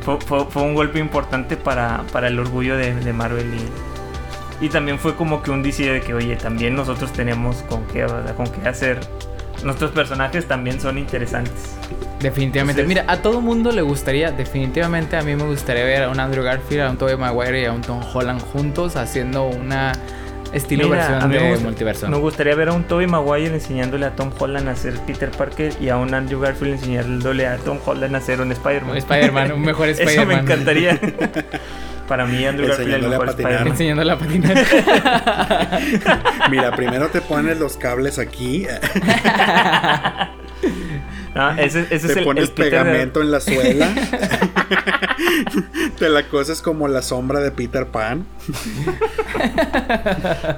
[0.02, 3.95] fue, un golpe importante para, para el orgullo de, Marvel y,
[4.60, 8.06] y, también fue como que un dice de que, oye, también nosotros tenemos con qué,
[8.36, 9.00] con qué hacer.
[9.64, 11.76] Nuestros personajes también son interesantes.
[12.20, 12.84] Definitivamente.
[12.84, 16.44] Mira, a todo mundo le gustaría, definitivamente a mí me gustaría ver a un Andrew
[16.44, 19.92] Garfield, a un Tobey Maguire y a un Tom Holland juntos haciendo una
[20.52, 22.08] Estilo versión de multiverso.
[22.08, 25.74] Me gustaría ver a un Tobey Maguire enseñándole a Tom Holland a ser Peter Parker
[25.80, 28.92] y a un Andrew Garfield enseñándole a Tom Holland a ser un Spider-Man.
[28.92, 30.14] Un Spider-Man, un mejor Spider-Man.
[30.16, 30.98] Eso me encantaría.
[32.06, 33.68] Para mí, Andrew Garfield es el mejor Spider-Man.
[33.68, 34.56] Enseñándole a patinar.
[36.50, 38.66] Mira, primero te pones los cables aquí.
[41.34, 43.88] No, ese, ese te es pones pegamento en la suela.
[45.98, 48.26] te la cosas como la sombra de Peter Pan.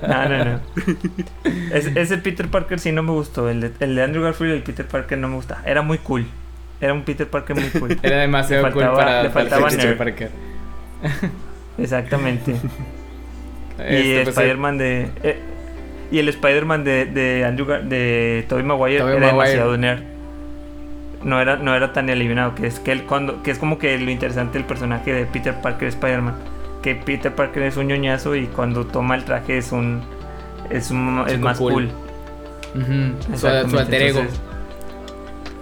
[0.07, 0.61] no, no, no.
[1.73, 3.49] ese Peter Parker sí no me gustó.
[3.49, 5.63] El de, el de Andrew Garfield y el Peter Parker no me gusta.
[5.65, 6.27] Era muy cool.
[6.81, 7.99] Era un Peter Parker muy cool.
[8.03, 10.31] Era demasiado cool para, le faltaba Peter Parker.
[11.79, 12.53] Exactamente.
[13.79, 15.11] y este, pues, Spider-Man de.
[15.23, 15.39] Eh,
[16.11, 20.03] y el Spider-Man de, de Andrew de Tobey Maguire era demasiado nerd
[21.25, 23.99] no era, no era tan eliminado, que es que él cuando, que es como que
[23.99, 26.37] lo interesante del personaje de Peter Parker Spider-Man,
[26.83, 30.03] que Peter Parker es un ñoñazo y cuando toma el traje es un
[30.71, 31.91] es, un, es más cool.
[33.35, 34.23] su, alter ego.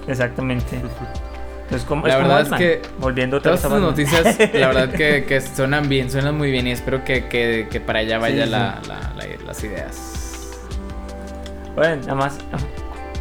[0.09, 0.83] exactamente.
[1.67, 5.89] Entonces, como, la verdad es que volviendo todas estas noticias, la verdad que, que, suenan
[5.89, 8.81] bien, suenan muy bien y espero que, que, que para allá vaya La,
[9.45, 10.61] las ideas.
[11.75, 12.39] Bueno, nada más,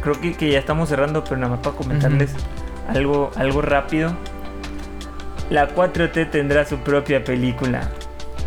[0.00, 2.34] creo que, que, ya estamos cerrando, pero nada más para comentarles
[2.88, 4.16] algo, algo rápido.
[5.50, 7.90] La 4T tendrá su propia película.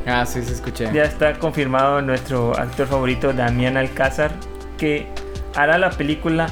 [0.06, 0.90] Ah, sí, se escuché.
[0.94, 4.32] Ya está confirmado nuestro actor favorito, Damián Alcázar,
[4.78, 5.08] que
[5.56, 6.48] hará la película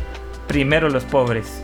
[0.47, 1.61] Primero los pobres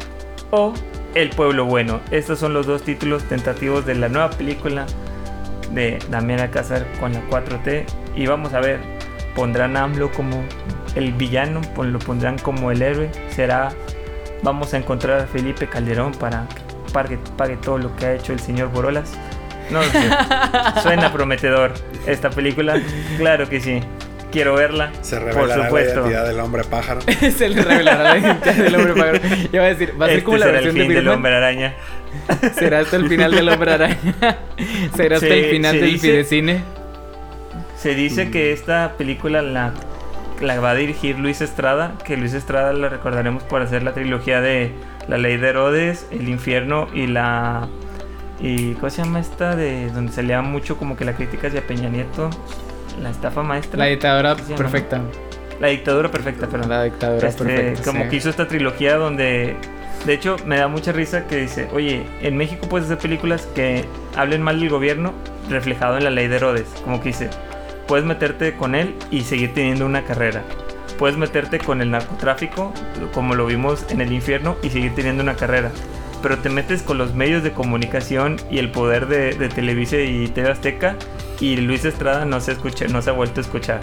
[0.51, 0.73] o
[1.14, 2.01] El pueblo bueno.
[2.11, 4.86] Estos son los dos títulos tentativos de la nueva película
[5.72, 7.86] de Damián Alcázar con la 4T.
[8.16, 8.80] Y vamos a ver,
[9.36, 10.43] pondrán a AMLO como
[10.95, 13.11] el villano, lo pondrán como el héroe.
[13.30, 13.70] Será,
[14.41, 16.47] vamos a encontrar a Felipe Calderón para
[17.07, 19.14] que pague todo lo que ha hecho el señor Borolas.
[19.70, 20.09] No sé.
[20.82, 21.74] Suena prometedor
[22.05, 22.82] esta película.
[23.18, 23.82] Claro que sí.
[24.34, 24.91] Quiero verla.
[25.01, 27.01] Se revelará la identidad del hombre pájaro.
[27.38, 29.19] Se le revelará la identidad del hombre pájaro.
[29.51, 31.36] Ya va a decir, va a ser este como la versión el fin del hombre
[31.36, 31.75] araña.
[32.55, 33.99] Será hasta el final del hombre araña.
[34.95, 36.63] Será hasta el final del fidecine.
[37.77, 39.75] Se dice que esta película la,
[40.41, 41.93] la va a dirigir Luis Estrada.
[42.03, 44.71] Que Luis Estrada la recordaremos por hacer la trilogía de
[45.07, 47.69] La Ley de Herodes, El Infierno y la
[48.39, 49.55] y ¿cómo se llama esta?
[49.55, 52.29] De donde se lea mucho como que la crítica hacia Peña Nieto.
[53.01, 53.77] La estafa maestra.
[53.77, 55.01] La dictadura perfecta.
[55.59, 56.69] La dictadura perfecta, perdón.
[56.69, 57.83] La dictadura este, perfecta.
[57.83, 59.55] Como que hizo esta trilogía donde.
[60.05, 63.85] De hecho, me da mucha risa que dice: Oye, en México puedes hacer películas que
[64.15, 65.13] hablen mal del gobierno
[65.49, 66.67] reflejado en la ley de Herodes.
[66.83, 67.29] Como que dice:
[67.87, 70.43] Puedes meterte con él y seguir teniendo una carrera.
[70.97, 72.73] Puedes meterte con el narcotráfico,
[73.13, 75.71] como lo vimos en el infierno, y seguir teniendo una carrera
[76.24, 80.49] pero te metes con los medios de comunicación y el poder de, Televisa y TV
[80.49, 80.95] Azteca
[81.39, 83.82] y Luis Estrada no se escucha, no se ha vuelto a escuchar.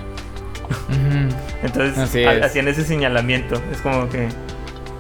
[1.62, 4.28] Entonces hacían ese señalamiento, es como que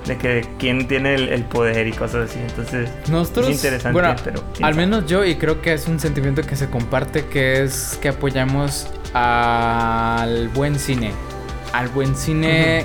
[0.06, 2.38] de que quién tiene el, poder y cosas así.
[2.40, 6.42] Entonces, Nosotros, es interesante, bueno, pero al menos yo y creo que es un sentimiento
[6.42, 11.12] que se comparte que es que apoyamos al buen cine.
[11.72, 12.84] Al buen cine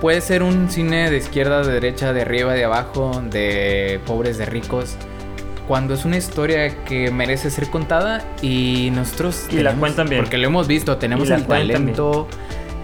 [0.00, 4.46] puede ser un cine de izquierda, de derecha, de arriba, de abajo, de pobres, de
[4.46, 4.96] ricos.
[5.66, 9.48] Cuando es una historia que merece ser contada y nosotros...
[9.50, 10.22] Y la cuentan bien.
[10.22, 12.26] Porque lo hemos visto, tenemos el talento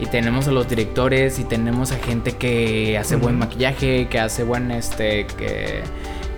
[0.01, 4.43] y tenemos a los directores y tenemos a gente que hace buen maquillaje, que hace
[4.43, 5.83] buen este que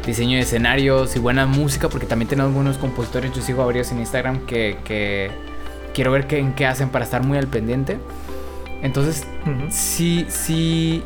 [0.06, 3.32] diseño de escenarios y buena música, porque también tenemos buenos compositores.
[3.32, 5.30] Yo sigo a varios en Instagram que, que
[5.94, 7.98] quiero ver qué, en qué hacen para estar muy al pendiente.
[8.82, 9.26] Entonces,
[9.70, 11.02] sí, sí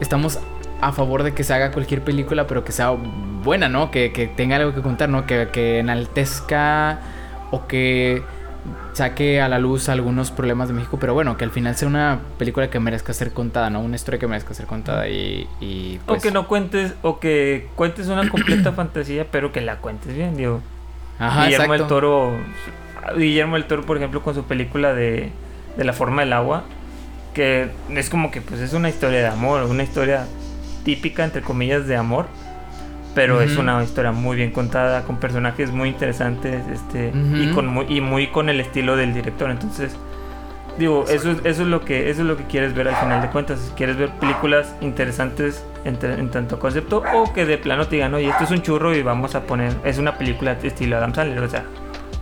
[0.00, 0.38] estamos
[0.80, 3.90] a favor de que se haga cualquier película, pero que sea buena, ¿no?
[3.90, 5.26] Que, tenga algo que contar, ¿no?
[5.26, 7.00] Que, que, enaltezca
[7.50, 8.22] o que
[8.92, 12.20] saque a la luz algunos problemas de México, pero bueno, que al final sea una
[12.38, 13.80] película que merezca ser contada, ¿no?
[13.80, 15.46] Una historia que merezca ser contada y...
[15.60, 19.76] y O pues que no cuentes, o que cuentes una completa fantasía, pero que la
[19.76, 20.60] cuentes bien, digo.
[21.18, 22.36] Ajá, Guillermo el Toro...
[23.16, 25.30] Guillermo el Toro, por ejemplo, con su película de,
[25.76, 26.64] de La Forma del Agua,
[27.36, 30.26] que es como que pues es una historia de amor, una historia
[30.84, 32.28] típica entre comillas de amor,
[33.14, 37.84] pero es una historia muy bien contada con personajes muy interesantes, este y con muy,
[37.94, 39.94] y muy con el estilo del director, entonces
[40.78, 43.20] digo, eso es, eso es lo que eso es lo que quieres ver al final
[43.20, 48.14] de cuentas, quieres ver películas interesantes en, tanto concepto o que de plano te digan,
[48.14, 51.40] "Oye, esto es un churro y vamos a poner es una película estilo Adam Sandler",
[51.40, 51.64] o sea,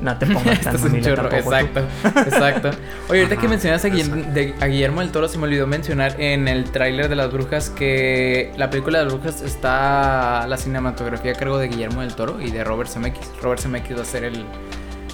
[0.05, 1.81] no te pongas tan Exacto,
[2.27, 2.71] exacto.
[3.09, 7.09] Oye, ahorita que mencionas a Guillermo, del Toro, se me olvidó mencionar en el tráiler
[7.09, 11.69] de las brujas que la película de las brujas está la cinematografía a cargo de
[11.69, 13.31] Guillermo del Toro y de Robert Zemeckis.
[13.41, 14.45] Robert Zemeckis va a ser el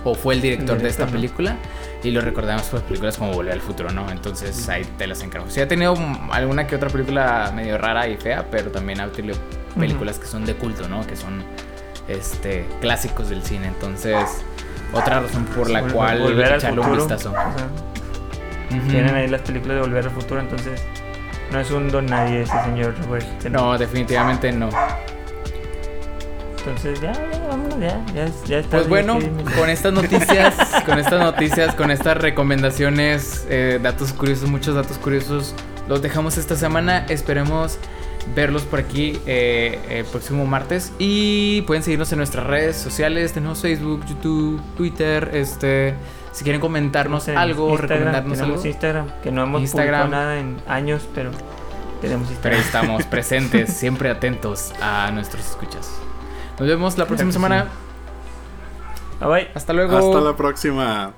[0.03, 1.57] o fue el director, de esta película
[2.03, 4.11] y lo recordamos por películas como Volver al Futuro, ¿no?
[4.11, 5.49] Entonces ahí te las encargo.
[5.51, 5.95] Sí ha tenido
[6.33, 9.37] alguna que otra película medio rara y fea, pero también ha tenido
[9.79, 11.07] películas que son de culto, ¿no?
[11.07, 11.45] Que son
[12.09, 13.69] este clásicos del cine.
[13.69, 14.43] Entonces,
[14.93, 17.33] otra razón por la cual volver echarle un vistazo.
[18.89, 20.81] Tienen ahí las películas de Volver al Futuro, entonces
[21.51, 23.27] no es un don nadie ese señor Robert.
[23.51, 24.69] No, definitivamente no.
[26.59, 28.77] Entonces ya, ya, vámonos, ya, ya, ya está.
[28.77, 29.19] Pues bueno,
[29.59, 30.55] con estas noticias,
[30.87, 35.55] con estas noticias, con estas recomendaciones, eh, datos curiosos, muchos datos curiosos,
[35.89, 37.07] los dejamos esta semana.
[37.09, 37.79] Esperemos
[38.35, 40.93] verlos por aquí eh, el próximo martes.
[40.99, 43.33] Y pueden seguirnos en nuestras redes sociales.
[43.33, 45.31] Tenemos Facebook, YouTube, Twitter.
[45.33, 45.95] Este,
[46.33, 50.11] si quieren comentarnos algo, recomendarnos tenemos Instagram, que no hemos Instagram.
[50.11, 51.31] nada en años, pero
[52.01, 52.59] tenemos Instagram.
[52.59, 55.91] Pero estamos presentes, siempre atentos a nuestros escuchas.
[56.59, 57.69] Nos vemos la próxima semana.
[59.21, 59.49] Bye bye.
[59.55, 59.97] Hasta luego.
[59.97, 61.15] Hasta la próxima.